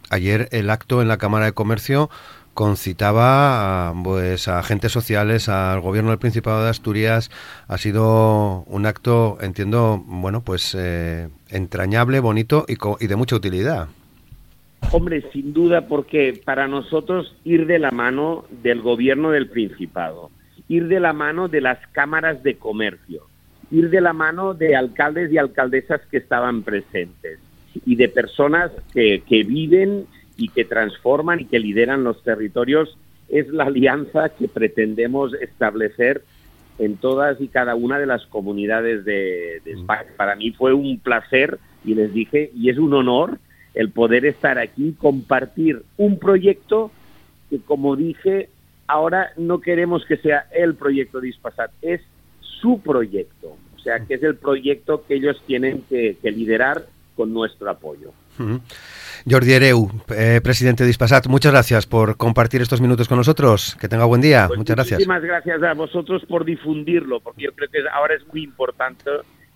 ayer 0.09 0.49
el 0.51 0.69
acto 0.71 1.01
en 1.01 1.07
la 1.07 1.17
Cámara 1.17 1.45
de 1.45 1.51
Comercio 1.51 2.09
concitaba 2.53 3.89
a, 3.89 4.03
pues, 4.03 4.47
a 4.47 4.59
agentes 4.59 4.91
sociales, 4.91 5.49
al 5.49 5.81
gobierno 5.81 6.11
del 6.11 6.19
Principado 6.19 6.63
de 6.63 6.69
Asturias. 6.69 7.31
Ha 7.67 7.77
sido 7.77 8.63
un 8.67 8.85
acto, 8.85 9.37
entiendo, 9.41 10.03
bueno, 10.05 10.41
pues 10.41 10.75
eh, 10.77 11.29
entrañable, 11.49 12.19
bonito 12.19 12.65
y, 12.67 12.77
y 13.03 13.07
de 13.07 13.15
mucha 13.15 13.35
utilidad. 13.35 13.87
Hombre, 14.91 15.23
sin 15.31 15.53
duda, 15.53 15.87
porque 15.87 16.39
para 16.43 16.67
nosotros 16.67 17.35
ir 17.43 17.65
de 17.65 17.79
la 17.79 17.91
mano 17.91 18.45
del 18.61 18.81
gobierno 18.81 19.31
del 19.31 19.47
Principado, 19.47 20.29
ir 20.67 20.87
de 20.87 20.99
la 20.99 21.13
mano 21.13 21.47
de 21.47 21.61
las 21.61 21.79
cámaras 21.91 22.43
de 22.43 22.57
comercio, 22.57 23.23
ir 23.71 23.89
de 23.89 24.01
la 24.01 24.13
mano 24.13 24.53
de 24.53 24.75
alcaldes 24.75 25.31
y 25.31 25.37
alcaldesas 25.37 26.01
que 26.11 26.17
estaban 26.17 26.63
presentes 26.63 27.39
y 27.85 27.95
de 27.95 28.07
personas 28.09 28.71
que, 28.93 29.23
que 29.27 29.43
viven 29.43 30.05
y 30.37 30.49
que 30.49 30.65
transforman 30.65 31.41
y 31.41 31.45
que 31.45 31.59
lideran 31.59 32.03
los 32.03 32.23
territorios 32.23 32.97
es 33.29 33.47
la 33.49 33.65
alianza 33.65 34.29
que 34.29 34.47
pretendemos 34.47 35.33
establecer 35.33 36.23
en 36.79 36.97
todas 36.97 37.39
y 37.39 37.47
cada 37.47 37.75
una 37.75 37.99
de 37.99 38.05
las 38.05 38.25
comunidades 38.25 39.05
de, 39.05 39.61
mm. 39.65 39.69
España. 39.69 40.09
Para 40.17 40.35
mí 40.35 40.51
fue 40.51 40.73
un 40.73 40.99
placer 40.99 41.59
y 41.85 41.95
les 41.95 42.13
dije, 42.13 42.51
y 42.55 42.69
es 42.69 42.77
un 42.77 42.93
honor 42.93 43.39
el 43.73 43.89
poder 43.89 44.25
estar 44.25 44.59
aquí, 44.59 44.95
compartir 44.99 45.83
un 45.97 46.19
proyecto 46.19 46.91
que, 47.49 47.59
como 47.59 47.95
dije, 47.95 48.49
ahora 48.87 49.31
no 49.37 49.61
queremos 49.61 50.05
que 50.05 50.17
sea 50.17 50.47
el 50.51 50.75
proyecto 50.75 51.19
de 51.19 51.29
Ispasat, 51.29 51.71
es 51.81 52.01
su 52.39 52.81
proyecto. 52.81 53.57
O 53.75 53.79
sea, 53.79 53.99
que 53.99 54.13
es 54.13 54.23
el 54.23 54.35
proyecto 54.35 55.03
que 55.07 55.15
ellos 55.15 55.41
tienen 55.45 55.83
que, 55.89 56.17
liderar 56.23 56.85
con 57.15 57.33
nuestro 57.33 57.69
apoyo. 57.69 58.11
Jordi 59.29 59.53
Ereu, 59.53 59.89
eh, 60.15 60.41
presidente 60.43 60.83
de 60.83 60.89
Ispasat, 60.89 61.27
muchas 61.27 61.51
gracias 61.51 61.85
por 61.85 62.17
compartir 62.17 62.61
estos 62.61 62.81
minutos 62.81 63.07
con 63.07 63.17
nosotros. 63.17 63.77
Que 63.79 63.87
tenga 63.87 64.05
buen 64.05 64.21
día. 64.21 64.47
Pues 64.47 64.57
muchas 64.57 64.75
gracias. 64.75 64.97
Muchísimas 64.97 65.23
gracias 65.23 65.63
a 65.63 65.73
vosotros 65.73 66.23
por 66.27 66.43
difundirlo, 66.43 67.21
porque 67.21 67.43
yo 67.43 67.53
creo 67.53 67.69
que 67.69 67.79
ahora 67.93 68.15
es 68.15 68.27
muy 68.27 68.43
importante 68.43 69.09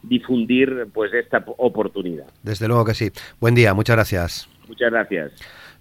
difundir 0.04 0.88
pues 0.94 1.14
esta 1.14 1.44
oportunidad. 1.58 2.26
Desde 2.44 2.68
luego 2.68 2.86
que 2.86 2.94
sí. 2.94 3.12
Buen 3.40 3.56
día, 3.56 3.74
muchas 3.74 3.96
gracias. 3.96 4.50
Muchas 4.68 4.92
gracias. 4.92 5.32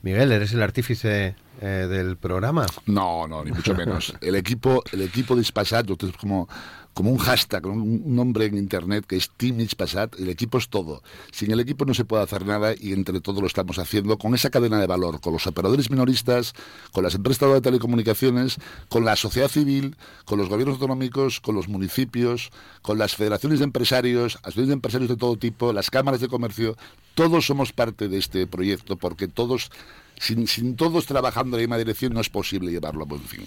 Miguel, 0.02 0.33
¿eres 0.33 0.52
el 0.52 0.62
artífice 0.62 1.35
eh, 1.61 1.87
del 1.89 2.17
programa? 2.17 2.67
No, 2.87 3.27
no, 3.27 3.45
ni 3.45 3.53
mucho 3.53 3.75
menos. 3.75 4.15
El 4.21 4.35
equipo, 4.35 4.83
el 4.93 5.03
equipo 5.03 5.35
de 5.35 5.43
Ispasat, 5.43 5.87
como 6.19 6.49
como 6.97 7.11
un 7.11 7.19
hashtag, 7.19 7.67
un 7.67 8.17
nombre 8.17 8.47
en 8.47 8.57
internet 8.57 9.05
que 9.07 9.17
es 9.17 9.29
Team 9.37 9.59
Passat, 9.77 10.19
el 10.19 10.31
equipo 10.31 10.57
es 10.57 10.71
todo. 10.71 11.03
Sin 11.31 11.53
el 11.53 11.61
equipo 11.61 11.85
no 11.85 11.93
se 11.93 12.07
puede 12.07 12.23
hacer 12.23 12.47
nada 12.47 12.73
y 12.75 12.95
entre 12.95 13.21
todos 13.21 13.43
lo 13.43 13.47
estamos 13.47 13.79
haciendo 13.79 14.17
con 14.17 14.35
esa 14.35 14.49
cadena 14.49 14.81
de 14.81 14.87
valor, 14.87 15.21
con 15.21 15.35
los 15.35 15.47
operadores 15.47 15.91
minoristas, 15.91 16.55
con 16.93 17.05
las 17.05 17.15
empresas 17.15 17.53
de 17.53 17.61
telecomunicaciones, 17.61 18.57
con 18.89 19.05
la 19.05 19.15
sociedad 19.15 19.49
civil, 19.49 19.95
con 20.25 20.39
los 20.39 20.49
gobiernos 20.49 20.77
autonómicos, 20.77 21.39
con 21.39 21.55
los 21.55 21.69
municipios, 21.69 22.51
con 22.81 22.97
las 22.97 23.15
federaciones 23.15 23.59
de 23.59 23.67
empresarios, 23.67 24.37
asociaciones 24.37 24.69
de 24.69 24.75
empresarios 24.75 25.11
de 25.11 25.17
todo 25.17 25.37
tipo, 25.37 25.75
las 25.75 25.91
cámaras 25.91 26.23
de 26.23 26.29
comercio, 26.29 26.79
todos 27.15 27.45
somos 27.45 27.75
parte 27.75 28.09
de 28.09 28.17
este 28.17 28.47
proyecto 28.47 28.97
porque 28.97 29.29
todos, 29.29 29.71
sin, 30.18 30.46
sin 30.46 30.76
todos 30.76 31.06
trabajando 31.06 31.56
en 31.56 31.62
la 31.62 31.66
misma 31.66 31.78
dirección 31.78 32.12
no 32.12 32.20
es 32.20 32.28
posible 32.28 32.70
llevarlo 32.70 33.02
a 33.02 33.06
buen 33.06 33.23
fin. 33.23 33.46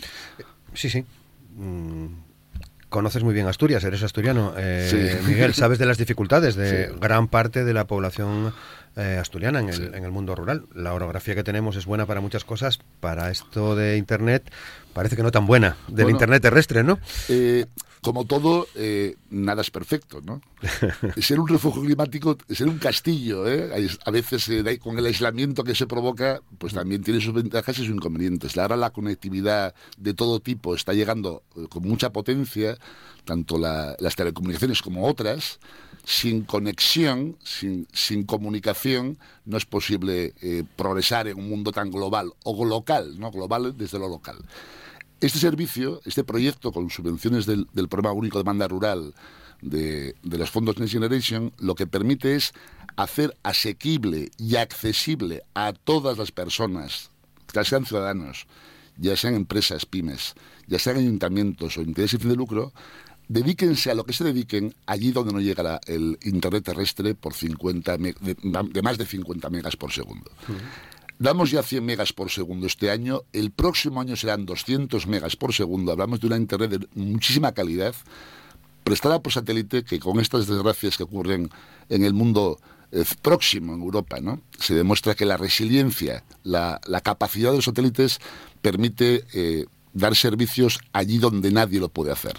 Sí, 0.74 0.90
sí. 0.90 1.04
Mm, 1.56 2.08
Conoces 2.90 3.24
muy 3.24 3.36
bien 3.36 3.46
Asturias, 3.46 3.84
eres 3.84 4.02
asturiano. 4.02 4.54
Eh, 4.58 5.22
Miguel, 5.28 5.54
sabes 5.54 5.78
de 5.78 5.86
las 5.86 6.00
dificultades 6.00 6.56
de 6.56 6.92
gran 7.00 7.28
parte 7.28 7.64
de 7.64 7.72
la 7.72 7.86
población 7.86 8.52
eh, 8.96 9.18
asturiana 9.22 9.60
en 9.60 9.70
el, 9.70 9.94
en 9.94 10.04
el, 10.04 10.12
mundo 10.12 10.34
rural. 10.34 10.66
La 10.74 10.96
orografía 10.96 11.36
que 11.36 11.44
tenemos 11.44 11.76
es 11.76 11.86
buena 11.86 12.08
para 12.08 12.20
muchas 12.20 12.44
cosas. 12.46 12.80
Para 13.00 13.30
esto 13.30 13.76
de 13.76 13.98
Internet, 13.98 14.52
parece 14.94 15.16
que 15.16 15.22
no 15.22 15.30
tan 15.30 15.46
buena. 15.46 15.78
Del 15.88 16.10
Internet 16.10 16.42
terrestre, 16.42 16.84
¿no? 16.84 16.98
Eh, 17.28 17.68
como 18.02 18.26
todo, 18.26 18.68
eh, 18.76 19.16
nada 19.30 19.62
es 19.62 19.72
perfecto, 19.72 20.22
¿no? 20.22 20.42
ser 21.22 21.40
un 21.40 21.48
refugio 21.48 21.82
climático, 21.82 22.38
ser 22.50 22.68
un 22.68 22.78
castillo, 22.78 23.46
¿eh? 23.48 23.90
A 24.06 24.12
veces 24.12 24.48
eh, 24.50 24.80
con 24.80 24.98
el 24.98 25.06
aislamiento 25.06 25.64
que 25.66 25.76
se 25.76 25.86
provoca, 25.86 26.42
pues 26.58 26.74
también 26.74 27.04
tiene 27.04 27.20
sus 27.20 27.34
ventajas 27.34 27.78
y 27.78 27.86
sus 27.86 27.96
inconvenientes. 27.96 28.58
Ahora 28.58 28.78
la 28.78 28.92
conectividad 28.92 29.76
de 29.98 30.14
todo 30.14 30.40
tipo 30.40 30.76
está 30.76 30.94
llegando 30.94 31.44
con 31.68 31.84
mucha 31.84 32.12
potencia, 32.12 32.78
tanto 33.26 33.58
las 33.58 34.16
telecomunicaciones 34.16 34.82
como 34.82 35.06
otras. 35.06 35.60
Sin 36.06 36.44
conexión, 36.44 37.38
sin, 37.44 37.86
sin 37.92 38.24
comunicación, 38.24 39.20
no 39.46 39.58
es 39.58 39.66
posible 39.66 40.34
progresar 40.76 41.28
en 41.28 41.38
un 41.38 41.50
mundo 41.50 41.72
tan 41.72 41.92
global 41.92 42.32
o 42.44 42.66
local, 42.66 43.20
¿no? 43.20 43.30
Global 43.30 43.78
desde 43.78 44.00
lo 44.00 44.08
local. 44.08 44.38
Este 45.22 45.38
servicio, 45.38 46.02
este 46.06 46.24
proyecto 46.24 46.72
con 46.72 46.90
subvenciones 46.90 47.46
del, 47.46 47.68
Programa 47.90 48.14
Único 48.14 48.38
de 48.38 48.44
Demanda 48.44 48.70
Rural 48.70 49.14
de, 49.62 50.16
los 50.24 50.50
fondos 50.50 50.78
Next 50.78 50.94
Generation, 50.94 51.52
lo 51.58 51.76
que 51.76 51.88
permite 51.88 52.36
es 52.36 52.54
hacer 52.96 53.36
asequible 53.44 54.32
y 54.38 54.56
accesible 54.56 55.44
a 55.54 55.74
todas 55.74 56.18
las 56.18 56.32
personas, 56.32 57.12
ya 57.54 57.66
sean 57.66 57.86
ciudadanos, 57.86 58.48
ya 58.98 59.18
sean 59.18 59.36
empresas, 59.36 59.86
pymes, 59.86 60.36
ya 60.68 60.80
sean 60.80 60.96
ayuntamientos 60.96 61.78
o 61.78 61.82
intereses 61.82 62.12
sin 62.12 62.22
fin 62.22 62.30
de 62.30 62.36
lucro, 62.38 62.72
dedíquense 63.28 63.92
a 63.92 63.96
lo 63.96 64.06
que 64.06 64.14
se 64.14 64.24
dediquen 64.24 64.74
allí 64.86 65.12
donde 65.12 65.34
no 65.34 65.42
llega 65.42 65.82
el 65.86 66.18
Internet 66.24 66.64
terrestre 66.64 67.14
por 67.14 67.34
50 67.34 67.98
de, 67.98 68.82
más 68.82 68.98
de 68.98 69.06
50 69.06 69.50
megas 69.50 69.76
por 69.76 69.92
segundo. 69.92 70.32
Damos 71.22 71.52
ya 71.52 71.64
100 71.64 71.84
megas 71.84 72.14
por 72.14 72.32
segundo 72.32 72.66
este 72.66 72.92
año, 72.92 73.24
el 73.34 73.52
próximo 73.52 74.00
año 74.00 74.16
serán 74.16 74.46
200 74.46 75.06
megas 75.06 75.36
por 75.36 75.54
segundo. 75.54 75.92
Hablamos 75.92 76.22
de 76.22 76.28
una 76.28 76.38
Internet 76.38 76.72
de 76.72 76.88
muchísima 76.96 77.52
calidad, 77.52 77.94
prestada 78.86 79.22
por 79.22 79.34
satélite, 79.34 79.84
que 79.84 80.00
con 80.00 80.22
estas 80.22 80.48
desgracias 80.48 80.96
que 80.96 81.04
ocurren 81.04 81.50
en 81.90 82.06
el 82.06 82.14
mundo 82.14 82.58
eh, 82.94 83.04
próximo, 83.22 83.74
en 83.74 83.82
Europa, 83.82 84.22
¿no? 84.22 84.42
se 84.58 84.74
demuestra 84.74 85.14
que 85.14 85.26
la 85.26 85.36
resiliencia, 85.36 86.24
la, 86.44 86.80
capacidad 87.04 87.52
de 87.52 87.58
los 87.58 87.66
satélites 87.66 88.20
permite... 88.62 89.26
Eh, 89.34 89.66
dar 89.94 90.16
servicios 90.16 90.80
allí 90.94 91.18
donde 91.18 91.52
nadie 91.52 91.80
lo 91.80 91.90
puede 91.90 92.12
hacer. 92.12 92.38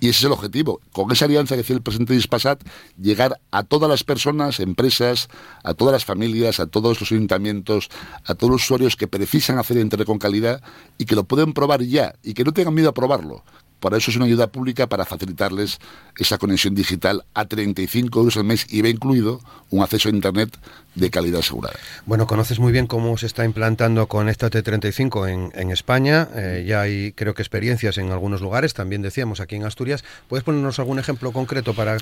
Y 0.00 0.08
ese 0.08 0.18
es 0.18 0.24
el 0.24 0.32
objetivo. 0.32 0.80
Con 0.92 1.10
esa 1.12 1.24
alianza 1.24 1.54
que 1.54 1.62
decía 1.62 1.76
el 1.76 1.82
presidente 1.82 2.14
de 2.14 2.58
llegar 3.00 3.40
a 3.50 3.62
todas 3.62 3.90
las 3.90 4.04
personas, 4.04 4.60
empresas, 4.60 5.28
a 5.64 5.74
todas 5.74 5.92
las 5.92 6.04
familias, 6.04 6.60
a 6.60 6.66
todos 6.66 7.00
los 7.00 7.10
ayuntamientos, 7.12 7.88
a 8.24 8.34
todos 8.34 8.52
los 8.52 8.64
usuarios 8.64 8.96
que 8.96 9.08
precisan 9.08 9.58
hacer 9.58 9.76
Internet 9.76 10.06
con 10.06 10.18
calidad 10.18 10.62
y 10.98 11.04
que 11.04 11.14
lo 11.14 11.24
pueden 11.24 11.52
probar 11.52 11.82
ya 11.82 12.14
y 12.22 12.34
que 12.34 12.44
no 12.44 12.52
tengan 12.52 12.74
miedo 12.74 12.88
a 12.88 12.94
probarlo. 12.94 13.44
Para 13.80 13.98
eso 13.98 14.10
es 14.10 14.16
una 14.16 14.26
ayuda 14.26 14.48
pública 14.48 14.86
para 14.86 15.04
facilitarles 15.04 15.78
esa 16.18 16.38
conexión 16.38 16.74
digital 16.74 17.24
a 17.34 17.44
35 17.44 18.18
euros 18.18 18.36
al 18.36 18.44
mes 18.44 18.66
y 18.70 18.82
va 18.82 18.88
incluido 18.88 19.40
un 19.70 19.82
acceso 19.82 20.08
a 20.08 20.12
Internet 20.12 20.56
de 20.94 21.10
calidad 21.10 21.40
asegurada. 21.40 21.76
Bueno, 22.06 22.26
conoces 22.26 22.58
muy 22.58 22.72
bien 22.72 22.86
cómo 22.86 23.16
se 23.18 23.26
está 23.26 23.44
implantando 23.44 24.06
con 24.06 24.28
esta 24.28 24.50
T35 24.50 25.28
en, 25.28 25.52
en 25.54 25.70
España. 25.70 26.28
Eh, 26.34 26.64
ya 26.66 26.80
hay, 26.80 27.12
creo 27.12 27.34
que, 27.34 27.42
experiencias 27.42 27.98
en 27.98 28.10
algunos 28.10 28.40
lugares, 28.40 28.72
también 28.72 29.02
decíamos 29.02 29.40
aquí 29.40 29.56
en 29.56 29.64
Asturias. 29.64 30.04
¿Puedes 30.26 30.42
ponernos 30.42 30.78
algún 30.78 30.98
ejemplo 30.98 31.32
concreto 31.32 31.74
para 31.74 31.98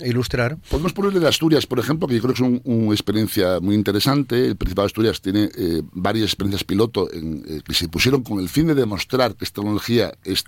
ilustrar? 0.00 0.58
Podemos 0.68 0.92
ponerle 0.92 1.20
de 1.20 1.28
Asturias, 1.28 1.66
por 1.66 1.78
ejemplo, 1.78 2.06
que 2.06 2.16
yo 2.16 2.20
creo 2.20 2.34
que 2.34 2.42
es 2.42 2.60
una 2.64 2.92
experiencia 2.92 3.60
muy 3.60 3.74
interesante. 3.74 4.46
El 4.46 4.56
Principado 4.56 4.86
de 4.86 4.90
Asturias 4.90 5.20
tiene 5.22 5.48
eh, 5.56 5.82
varias 5.92 6.26
experiencias 6.26 6.64
piloto 6.64 7.10
en, 7.12 7.44
eh, 7.48 7.60
que 7.66 7.72
se 7.72 7.88
pusieron 7.88 8.22
con 8.22 8.40
el 8.40 8.48
fin 8.50 8.66
de 8.66 8.74
demostrar 8.74 9.34
que 9.34 9.44
esta 9.44 9.62
tecnología 9.62 10.12
es 10.22 10.44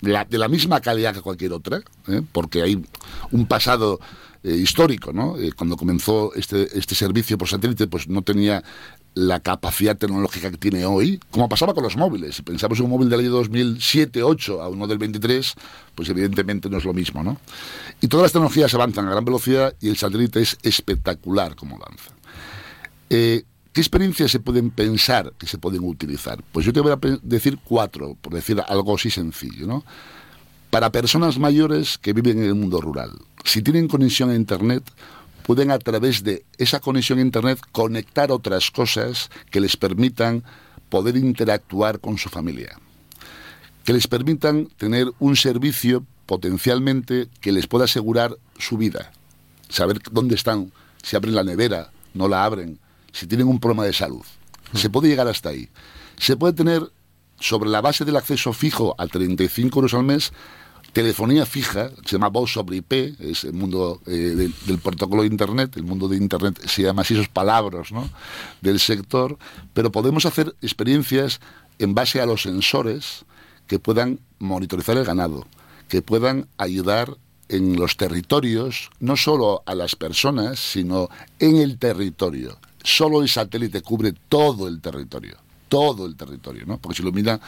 de 0.00 0.38
la 0.38 0.48
misma 0.48 0.80
calidad 0.80 1.14
que 1.14 1.20
cualquier 1.20 1.52
otra, 1.52 1.82
¿eh? 2.08 2.22
porque 2.32 2.62
hay 2.62 2.84
un 3.30 3.46
pasado 3.46 3.98
eh, 4.42 4.54
histórico, 4.54 5.12
¿no? 5.12 5.36
Eh, 5.38 5.52
cuando 5.56 5.76
comenzó 5.76 6.34
este, 6.34 6.78
este 6.78 6.94
servicio 6.94 7.38
por 7.38 7.48
satélite, 7.48 7.86
pues 7.86 8.08
no 8.08 8.22
tenía 8.22 8.62
la 9.14 9.40
capacidad 9.40 9.96
tecnológica 9.96 10.50
que 10.50 10.58
tiene 10.58 10.84
hoy, 10.84 11.18
como 11.30 11.48
pasaba 11.48 11.72
con 11.72 11.82
los 11.82 11.96
móviles. 11.96 12.36
Si 12.36 12.42
pensamos 12.42 12.78
en 12.78 12.84
un 12.84 12.90
móvil 12.90 13.08
del 13.08 13.20
año 13.20 13.42
2007-2008 13.42 14.62
a 14.62 14.68
uno 14.68 14.86
del 14.86 14.98
23, 14.98 15.54
pues 15.94 16.08
evidentemente 16.10 16.68
no 16.68 16.76
es 16.76 16.84
lo 16.84 16.92
mismo, 16.92 17.24
¿no? 17.24 17.40
Y 18.02 18.08
todas 18.08 18.24
las 18.24 18.32
tecnologías 18.32 18.74
avanzan 18.74 19.08
a 19.08 19.10
gran 19.10 19.24
velocidad 19.24 19.74
y 19.80 19.88
el 19.88 19.96
satélite 19.96 20.42
es 20.42 20.58
espectacular 20.62 21.56
como 21.56 21.76
avanza. 21.76 22.12
¿Qué 23.76 23.82
experiencias 23.82 24.30
se 24.30 24.40
pueden 24.40 24.70
pensar 24.70 25.34
que 25.36 25.46
se 25.46 25.58
pueden 25.58 25.84
utilizar? 25.84 26.42
Pues 26.50 26.64
yo 26.64 26.72
te 26.72 26.80
voy 26.80 26.92
a 26.92 27.18
decir 27.22 27.58
cuatro, 27.62 28.16
por 28.22 28.32
decir 28.32 28.58
algo 28.66 28.94
así 28.94 29.10
sencillo, 29.10 29.66
¿no? 29.66 29.84
Para 30.70 30.90
personas 30.90 31.38
mayores 31.38 31.98
que 31.98 32.14
viven 32.14 32.38
en 32.38 32.44
el 32.44 32.54
mundo 32.54 32.80
rural, 32.80 33.10
si 33.44 33.60
tienen 33.60 33.86
conexión 33.86 34.30
a 34.30 34.34
Internet, 34.34 34.82
pueden 35.42 35.70
a 35.70 35.78
través 35.78 36.24
de 36.24 36.46
esa 36.56 36.80
conexión 36.80 37.18
a 37.18 37.20
Internet 37.20 37.58
conectar 37.70 38.32
otras 38.32 38.70
cosas 38.70 39.28
que 39.50 39.60
les 39.60 39.76
permitan 39.76 40.42
poder 40.88 41.14
interactuar 41.14 42.00
con 42.00 42.16
su 42.16 42.30
familia, 42.30 42.78
que 43.84 43.92
les 43.92 44.06
permitan 44.06 44.68
tener 44.78 45.12
un 45.18 45.36
servicio 45.36 46.02
potencialmente 46.24 47.28
que 47.42 47.52
les 47.52 47.66
pueda 47.66 47.84
asegurar 47.84 48.38
su 48.58 48.78
vida, 48.78 49.12
saber 49.68 49.98
dónde 50.10 50.34
están, 50.34 50.72
si 51.02 51.14
abren 51.14 51.34
la 51.34 51.44
nevera, 51.44 51.90
no 52.14 52.26
la 52.26 52.42
abren, 52.42 52.78
si 53.16 53.26
tienen 53.26 53.48
un 53.48 53.58
problema 53.58 53.84
de 53.84 53.94
salud. 53.94 54.22
Se 54.74 54.90
puede 54.90 55.08
llegar 55.08 55.26
hasta 55.26 55.48
ahí. 55.48 55.70
Se 56.18 56.36
puede 56.36 56.52
tener, 56.52 56.82
sobre 57.40 57.70
la 57.70 57.80
base 57.80 58.04
del 58.04 58.16
acceso 58.16 58.52
fijo 58.52 58.94
a 58.98 59.06
35 59.06 59.78
euros 59.78 59.94
al 59.94 60.02
mes, 60.02 60.32
telefonía 60.92 61.46
fija, 61.46 61.90
se 62.04 62.12
llama 62.12 62.28
voz 62.28 62.52
sobre 62.52 62.76
IP, 62.76 62.92
es 63.20 63.44
el 63.44 63.54
mundo 63.54 64.02
eh, 64.06 64.50
del, 64.66 64.78
protocolo 64.78 65.22
de 65.22 65.28
Internet, 65.28 65.76
el 65.76 65.84
mundo 65.84 66.08
de 66.08 66.16
Internet 66.18 66.60
se 66.66 66.82
llama 66.82 67.02
así 67.02 67.14
esos 67.14 67.28
palabras 67.28 67.90
¿no? 67.90 68.08
del 68.60 68.80
sector, 68.80 69.38
pero 69.72 69.90
podemos 69.90 70.26
hacer 70.26 70.54
experiencias 70.60 71.40
en 71.78 71.94
base 71.94 72.20
a 72.20 72.26
los 72.26 72.42
sensores 72.42 73.24
que 73.66 73.78
puedan 73.78 74.20
monitorizar 74.38 74.96
el 74.96 75.04
ganado, 75.04 75.46
que 75.88 76.02
puedan 76.02 76.48
ayudar 76.58 77.16
en 77.48 77.76
los 77.76 77.96
territorios, 77.96 78.90
no 79.00 79.16
solo 79.16 79.62
a 79.64 79.74
las 79.74 79.96
personas, 79.96 80.58
sino 80.58 81.08
en 81.38 81.56
el 81.56 81.78
territorio 81.78 82.58
solo 82.86 83.20
el 83.20 83.28
satélite 83.28 83.82
cubre 83.82 84.14
todo 84.28 84.68
el 84.68 84.80
territorio, 84.80 85.36
todo 85.68 86.06
el 86.06 86.14
territorio, 86.14 86.64
¿no? 86.66 86.78
Porque 86.78 86.96
se 86.96 87.02
ilumina 87.02 87.40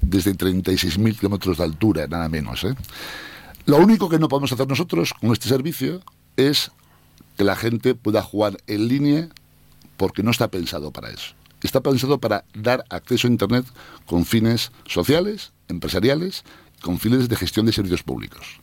desde 0.00 0.32
36.000 0.32 1.18
kilómetros 1.18 1.58
de 1.58 1.64
altura, 1.64 2.06
nada 2.06 2.28
menos. 2.28 2.62
¿eh? 2.62 2.74
Lo 3.64 3.78
único 3.78 4.08
que 4.08 4.20
no 4.20 4.28
podemos 4.28 4.52
hacer 4.52 4.68
nosotros 4.68 5.12
con 5.12 5.32
este 5.32 5.48
servicio 5.48 6.00
es 6.36 6.70
que 7.36 7.42
la 7.42 7.56
gente 7.56 7.96
pueda 7.96 8.22
jugar 8.22 8.58
en 8.68 8.86
línea 8.86 9.28
porque 9.96 10.22
no 10.22 10.30
está 10.30 10.48
pensado 10.48 10.92
para 10.92 11.10
eso. 11.10 11.34
Está 11.62 11.80
pensado 11.80 12.18
para 12.18 12.44
dar 12.54 12.84
acceso 12.88 13.26
a 13.26 13.30
Internet 13.30 13.66
con 14.06 14.24
fines 14.24 14.70
sociales, 14.86 15.52
empresariales, 15.66 16.44
con 16.80 17.00
fines 17.00 17.28
de 17.28 17.34
gestión 17.34 17.66
de 17.66 17.72
servicios 17.72 18.04
públicos. 18.04 18.60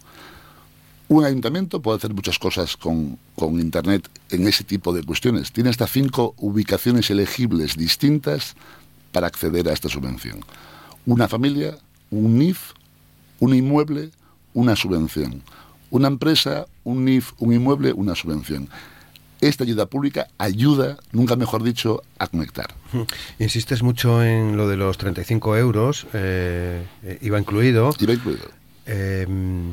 Un 1.14 1.24
ayuntamiento 1.26 1.80
puede 1.80 1.98
hacer 1.98 2.12
muchas 2.12 2.40
cosas 2.40 2.76
con, 2.76 3.20
Internet 3.40 4.10
en 4.32 4.48
ese 4.48 4.64
tipo 4.64 4.92
de 4.94 5.04
cuestiones. 5.04 5.52
Tiene 5.52 5.70
hasta 5.70 5.86
cinco 5.86 6.34
ubicaciones 6.38 7.12
elegibles 7.12 7.78
distintas 7.78 8.56
para 9.12 9.28
acceder 9.28 9.70
a 9.70 9.74
esta 9.74 9.90
subvención. 9.90 10.40
Una 11.06 11.28
familia, 11.28 11.78
un 12.10 12.40
NIF, 12.40 12.72
un 13.40 13.54
inmueble, 13.54 14.10
una 14.56 14.76
subvención. 14.76 15.44
Una 15.92 16.08
empresa, 16.08 16.66
un 16.84 17.06
NIF, 17.06 17.34
un 17.38 17.54
inmueble, 17.54 17.94
una 17.94 18.16
subvención. 18.16 18.68
Esta 19.40 19.66
ayuda 19.66 19.86
pública 19.86 20.30
ayuda, 20.40 20.98
nunca 21.12 21.36
mejor 21.36 21.62
dicho, 21.62 22.02
a 22.18 22.26
conectar. 22.26 22.74
Insistes 23.38 23.84
mucho 23.84 24.24
en 24.24 24.58
lo 24.58 24.68
de 24.68 24.78
los 24.78 24.98
35 24.98 25.58
euros, 25.58 26.08
eh, 26.14 26.88
eh, 27.04 27.20
iba 27.22 27.38
incluido. 27.38 27.94
Iba 28.00 28.14
incluido. 28.14 28.50
Eh, 28.88 29.28
Mm, 29.28 29.72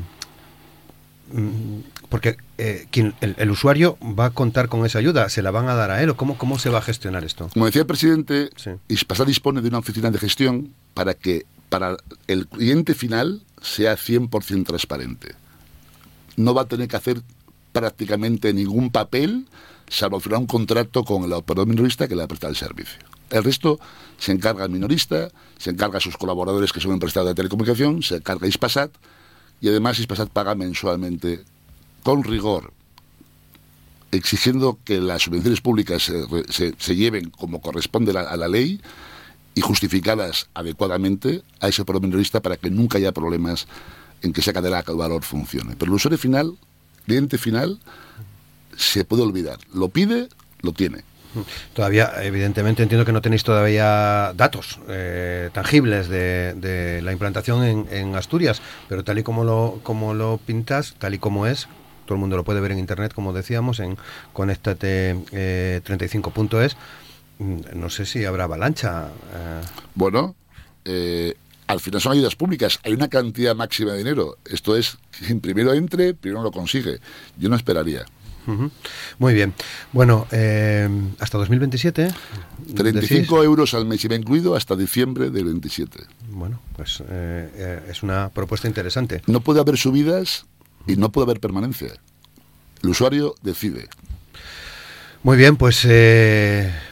porque 2.09 2.37
eh, 2.57 2.87
el, 3.21 3.51
usuario 3.51 3.97
va 4.01 4.25
a 4.25 4.29
contar 4.31 4.67
con 4.67 4.85
esa 4.85 4.99
ayuda, 4.99 5.29
¿se 5.29 5.41
la 5.41 5.51
van 5.51 5.69
a 5.69 5.75
dar 5.75 5.91
a 5.91 6.01
él 6.03 6.09
o 6.09 6.17
cómo, 6.17 6.37
cómo 6.37 6.59
se 6.59 6.69
va 6.69 6.79
a 6.79 6.81
gestionar 6.81 7.23
esto? 7.23 7.49
Como 7.53 7.65
decía 7.65 7.81
el 7.81 7.87
presidente, 7.87 8.49
Ispasa 8.87 9.25
dispone 9.25 9.61
de 9.61 9.69
una 9.69 9.79
oficina 9.79 10.11
de 10.11 10.19
gestión 10.19 10.73
para 10.93 11.13
que 11.13 11.45
para 11.69 11.95
el 12.27 12.47
cliente 12.47 12.93
final 12.93 13.41
sea 13.61 13.95
100% 13.95 14.65
transparente. 14.65 15.35
No 16.35 16.53
va 16.53 16.63
a 16.63 16.65
tener 16.65 16.87
que 16.87 16.97
hacer 16.97 17.21
prácticamente 17.71 18.53
ningún 18.53 18.91
papel, 18.91 19.47
salvo 19.87 20.19
firmar 20.19 20.41
un 20.41 20.47
contrato 20.47 21.03
con 21.03 21.23
el 21.23 21.33
operador 21.33 21.67
minorista 21.67 22.07
que 22.07 22.15
le 22.15 22.19
va 22.19 22.25
a 22.25 22.27
prestar 22.27 22.49
el 22.49 22.57
servicio. 22.57 22.99
El 23.29 23.45
resto 23.45 23.79
se 24.17 24.33
encarga 24.33 24.65
el 24.65 24.71
minorista, 24.71 25.29
se 25.57 25.69
encarga 25.69 26.01
sus 26.01 26.17
colaboradores 26.17 26.73
que 26.73 26.81
son 26.81 26.91
empresarios 26.91 27.29
de 27.29 27.35
telecomunicación, 27.35 28.03
se 28.03 28.17
encarga 28.17 28.47
Ispasat 28.47 28.91
y 29.61 29.69
además 29.69 29.99
Ispasat 29.99 30.29
paga 30.29 30.55
mensualmente 30.55 31.43
con 32.03 32.23
rigor, 32.23 32.73
exigiendo 34.11 34.79
que 34.83 34.99
las 34.99 35.21
subvenciones 35.21 35.61
públicas 35.61 36.11
se, 36.49 36.95
lleven 36.95 37.29
como 37.29 37.61
corresponde 37.61 38.11
a 38.17 38.35
la 38.35 38.47
ley 38.47 38.81
y 39.53 39.61
justificadas 39.61 40.49
adecuadamente 40.53 41.43
a 41.59 41.67
ese 41.67 41.83
minorista 42.01 42.41
para 42.41 42.57
que 42.57 42.69
nunca 42.69 42.97
haya 42.97 43.11
problemas 43.11 43.67
en 44.21 44.33
que 44.33 44.41
esa 44.41 44.53
cadena 44.53 44.81
de 44.81 44.93
valor 44.93 45.23
funcione. 45.23 45.75
Pero 45.77 45.91
el 45.91 45.95
usuario 45.95 46.17
final, 46.17 46.57
cliente 47.05 47.37
final, 47.37 47.79
se 48.77 49.05
puede 49.05 49.23
olvidar. 49.23 49.59
Lo 49.73 49.89
pide, 49.89 50.29
lo 50.61 50.71
tiene. 50.73 51.03
Todavía, 51.73 52.11
evidentemente, 52.21 52.83
entiendo 52.83 53.05
que 53.05 53.11
no 53.11 53.21
tenéis 53.21 53.43
todavía 53.43 54.31
datos 54.35 54.79
eh, 54.89 55.49
tangibles 55.53 56.07
de, 56.09 57.01
la 57.03 57.11
implantación 57.11 57.87
en, 57.89 58.15
Asturias, 58.15 58.61
pero 58.89 59.03
tal 59.03 59.19
y 59.19 59.23
como 59.23 59.43
lo, 59.43 59.79
como 59.83 60.13
lo 60.13 60.37
pintas, 60.37 60.95
tal 60.99 61.13
y 61.13 61.19
como 61.19 61.45
es, 61.47 61.67
todo 62.05 62.15
el 62.15 62.19
mundo 62.19 62.37
lo 62.37 62.43
puede 62.43 62.59
ver 62.59 62.71
en 62.71 62.79
internet, 62.79 63.13
como 63.13 63.33
decíamos, 63.33 63.79
en 63.79 63.97
conéctate35.es. 64.33 66.75
Mm, 67.39 67.59
no 67.75 67.89
sé 67.89 68.05
si 68.05 68.25
habrá 68.25 68.43
avalancha. 68.45 69.07
Eh. 69.07 69.61
Bueno, 69.95 70.35
eh, 70.85 71.35
al 71.67 71.79
final 71.79 72.01
son 72.01 72.13
ayudas 72.13 72.35
públicas. 72.35 72.79
Hay 72.83 72.93
una 72.93 73.07
cantidad 73.07 73.55
máxima 73.55 73.91
de 73.93 73.99
dinero. 73.99 74.37
Esto 74.45 74.75
es, 74.75 74.97
quien 75.17 75.39
primero 75.39 75.73
entre, 75.73 76.13
primero 76.13 76.43
lo 76.43 76.51
consigue. 76.51 76.99
Yo 77.37 77.47
no 77.47 77.55
esperaría. 77.55 78.05
Muy 79.19 79.33
bien. 79.33 79.53
Bueno, 79.91 80.27
eh, 80.31 80.89
hasta 81.19 81.37
2027. 81.37 82.11
35 82.75 83.43
euros 83.43 83.73
al 83.73 83.85
mes 83.85 84.07
va 84.09 84.15
incluido 84.15 84.55
hasta 84.55 84.75
diciembre 84.75 85.29
del 85.29 85.45
27. 85.45 86.03
Bueno, 86.29 86.59
pues 86.75 87.01
eh, 87.01 87.49
eh, 87.55 87.83
es 87.89 88.03
una 88.03 88.29
propuesta 88.29 88.67
interesante. 88.67 89.21
No 89.27 89.41
puede 89.41 89.59
haber 89.59 89.77
subidas 89.77 90.45
y 90.87 90.95
no 90.95 91.11
puede 91.11 91.25
haber 91.25 91.39
permanencia. 91.39 91.93
El 92.83 92.89
usuario 92.89 93.35
decide. 93.41 93.87
Muy 95.23 95.37
bien, 95.37 95.55
pues 95.55 95.85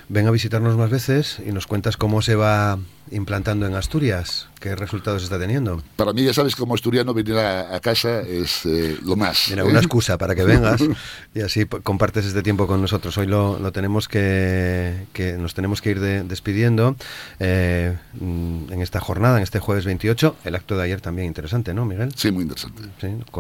ven 0.10 0.28
a 0.28 0.32
visitarnos 0.32 0.76
más 0.76 0.90
veces 0.90 1.38
y 1.46 1.52
nos 1.52 1.68
cuentas 1.68 1.96
cómo 1.96 2.22
se 2.22 2.36
va 2.36 2.80
implantando 3.12 3.66
en 3.66 3.76
Asturias? 3.76 4.48
¿Qué 4.60 4.76
resultados 4.76 5.24
está 5.24 5.40
teniendo? 5.40 5.82
Para 5.96 6.12
mí, 6.12 6.24
ya 6.24 6.34
sabes, 6.34 6.56
como 6.56 6.76
asturiano, 6.76 7.14
venir 7.14 7.38
a, 7.38 7.80
casa 7.80 8.22
es 8.22 8.66
eh, 8.66 8.98
lo 9.04 9.16
más. 9.16 9.48
Mira, 9.50 9.64
una 9.64 9.80
excusa 9.80 10.18
para 10.18 10.36
que 10.36 10.44
vengas 10.44 10.84
y 11.34 11.42
así 11.42 11.66
compartes 11.66 12.26
este 12.26 12.44
tiempo 12.44 12.68
con 12.68 12.82
nosotros. 12.82 13.18
Hoy 13.18 13.28
lo, 13.28 13.72
tenemos 13.72 14.08
que, 14.08 15.06
que, 15.14 15.34
nos 15.34 15.54
tenemos 15.54 15.82
que 15.82 15.92
ir 15.92 16.00
despidiendo 16.00 16.98
eh, 17.40 17.98
en 18.20 18.82
esta 18.82 19.00
jornada, 19.00 19.38
en 19.38 19.44
este 19.44 19.60
jueves 19.60 19.86
28. 19.86 20.36
El 20.44 20.56
acto 20.56 20.76
de 20.76 20.84
ayer 20.84 21.00
también 21.00 21.28
interesante, 21.28 21.74
¿no, 21.74 21.86
Miguel? 21.86 22.12
Sí, 22.16 22.32
muy 22.32 22.44
interesante. 22.44 22.84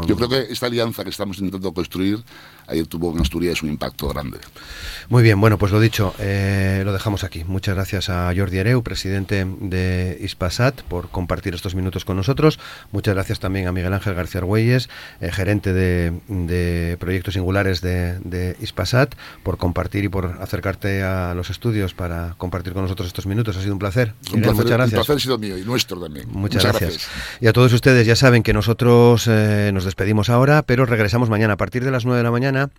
Yo 0.07 0.15
creo 0.15 0.29
que 0.29 0.47
esta 0.49 0.67
alianza 0.67 1.03
que 1.03 1.09
estamos 1.09 1.37
intentando 1.39 1.73
construir 1.73 2.23
ayer 2.67 2.87
tuvo 2.87 3.11
en 3.11 3.19
Asturias 3.19 3.61
un 3.61 3.69
impacto 3.69 4.07
grande. 4.07 4.37
Muy 5.09 5.23
bien, 5.23 5.41
bueno, 5.41 5.57
pues 5.57 5.71
lo 5.71 5.79
dicho, 5.79 6.13
eh, 6.19 6.58
lo 6.83 6.93
dejamos 6.93 7.23
aquí. 7.23 7.43
Muchas 7.45 7.75
gracias 7.75 8.09
a 8.09 8.31
Jordi 8.35 8.59
Areu, 8.59 8.83
presidente 8.83 9.45
de 9.59 10.17
Ispasat, 10.21 10.81
por 10.83 11.09
compartir 11.09 11.53
estos 11.53 11.75
minutos 11.75 12.05
con 12.05 12.17
nosotros. 12.17 12.59
Muchas 12.91 13.13
gracias 13.13 13.39
también 13.39 13.67
a 13.67 13.71
Miguel 13.71 13.93
Ángel 13.93 14.13
García 14.15 14.39
Argüelles, 14.39 14.89
eh, 15.21 15.31
gerente 15.31 15.73
de, 15.73 16.97
proyectos 16.99 17.33
singulares 17.33 17.81
de, 17.81 18.55
Ispasat, 18.61 19.15
por 19.43 19.57
compartir 19.57 20.03
y 20.03 20.09
por 20.09 20.37
acercarte 20.41 21.03
a 21.03 21.33
los 21.33 21.49
estudios 21.49 21.93
para 21.93 22.35
compartir 22.37 22.73
con 22.73 22.83
nosotros 22.83 23.07
estos 23.07 23.25
minutos. 23.25 23.57
Ha 23.57 23.61
sido 23.61 23.73
un 23.73 23.79
placer. 23.79 24.13
Un 24.33 24.41
placer, 24.41 24.55
muchas 24.55 24.71
gracias. 24.71 24.93
placer 24.95 25.15
ha 25.15 25.19
sido 25.19 25.37
mío 25.37 25.57
y 25.57 25.63
nuestro 25.63 25.99
también. 25.99 26.27
Muchas, 26.31 26.63
gracias. 26.63 27.07
Y 27.39 27.47
a 27.47 27.53
todos 27.53 27.73
ustedes 27.73 28.05
ya 28.05 28.15
saben 28.15 28.43
que 28.43 28.53
nosotros 28.53 29.27
eh, 29.27 29.71
nos 29.73 29.85
despedimos 29.85 30.29
ahora, 30.29 30.63
pero 30.63 30.85
regresamos 30.85 31.29
mañana 31.29 31.53
a 31.53 31.57
partir 31.57 31.83
de 31.83 31.91
las 31.91 32.05
9 32.05 32.17
de 32.17 32.23
la 32.23 32.31
mañana 32.31 32.69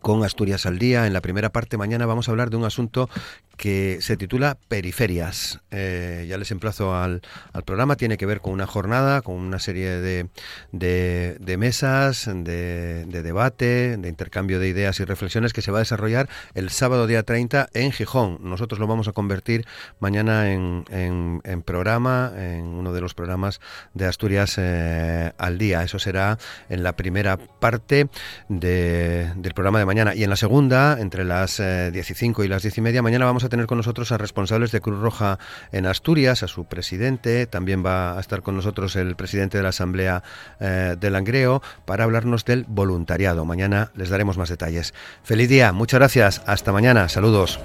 con 0.00 0.24
Asturias 0.24 0.66
al 0.66 0.78
Día. 0.78 1.06
En 1.06 1.12
la 1.12 1.20
primera 1.20 1.50
parte 1.50 1.76
mañana 1.76 2.06
vamos 2.06 2.28
a 2.28 2.32
hablar 2.32 2.50
de 2.50 2.56
un 2.56 2.64
asunto 2.64 3.08
que 3.56 3.98
se 4.00 4.16
titula 4.16 4.56
Periferias. 4.68 5.60
Eh, 5.70 6.26
ya 6.28 6.36
les 6.38 6.50
emplazo 6.50 6.96
al, 6.96 7.22
al, 7.52 7.62
programa, 7.62 7.96
tiene 7.96 8.16
que 8.16 8.26
ver 8.26 8.40
con 8.40 8.52
una 8.52 8.66
jornada, 8.66 9.22
con 9.22 9.36
una 9.36 9.58
serie 9.58 10.00
de, 10.00 10.28
de, 10.72 11.56
mesas, 11.56 12.28
de, 12.32 13.04
debate, 13.06 13.96
de 13.96 14.08
intercambio 14.08 14.58
de 14.58 14.68
ideas 14.68 14.98
y 15.00 15.04
reflexiones 15.04 15.52
que 15.52 15.62
se 15.62 15.70
va 15.70 15.78
a 15.78 15.80
desarrollar 15.80 16.28
el 16.54 16.70
sábado 16.70 17.06
día 17.06 17.22
30 17.22 17.68
en 17.74 17.92
Gijón. 17.92 18.38
Nosotros 18.40 18.80
lo 18.80 18.86
vamos 18.86 19.08
a 19.08 19.12
convertir 19.12 19.66
mañana 20.00 20.50
en, 20.50 20.84
en, 20.90 21.62
programa, 21.62 22.32
en 22.36 22.64
uno 22.64 22.92
de 22.92 23.00
los 23.00 23.14
programas 23.14 23.60
de 23.94 24.06
Asturias 24.06 24.56
eh, 24.58 25.32
al 25.38 25.58
Día. 25.58 25.82
Eso 25.82 25.98
será 25.98 26.38
en 26.68 26.82
la 26.82 26.96
primera 26.96 27.36
parte 27.36 28.08
del 28.48 29.54
programa 29.54 29.81
mañana. 29.86 30.14
Y 30.14 30.24
en 30.24 30.30
la 30.30 30.36
segunda, 30.36 30.98
entre 31.00 31.24
las 31.24 31.56
15 31.56 31.62
eh, 31.62 32.32
y 32.44 32.48
las 32.48 32.62
10 32.62 32.78
y 32.78 32.80
media, 32.80 33.02
mañana 33.02 33.24
vamos 33.24 33.44
a 33.44 33.48
tener 33.48 33.66
con 33.66 33.78
nosotros 33.78 34.12
a 34.12 34.18
responsables 34.18 34.72
de 34.72 34.80
Cruz 34.80 35.00
Roja 35.00 35.38
en 35.72 35.86
Asturias, 35.86 36.42
a 36.42 36.48
su 36.48 36.64
presidente, 36.64 37.46
también 37.46 37.84
va 37.84 38.16
a 38.16 38.20
estar 38.20 38.42
con 38.42 38.56
nosotros 38.56 38.96
el 38.96 39.16
presidente 39.16 39.58
de 39.58 39.62
la 39.62 39.70
Asamblea 39.70 40.22
eh, 40.60 40.96
de 40.98 41.10
Langreo 41.10 41.62
para 41.84 42.04
hablarnos 42.04 42.44
del 42.44 42.64
voluntariado. 42.68 43.44
Mañana 43.44 43.90
les 43.94 44.08
daremos 44.08 44.38
más 44.38 44.48
detalles. 44.48 44.94
Feliz 45.22 45.48
día, 45.48 45.72
muchas 45.72 46.00
gracias, 46.00 46.42
hasta 46.46 46.72
mañana, 46.72 47.08
saludos. 47.08 47.60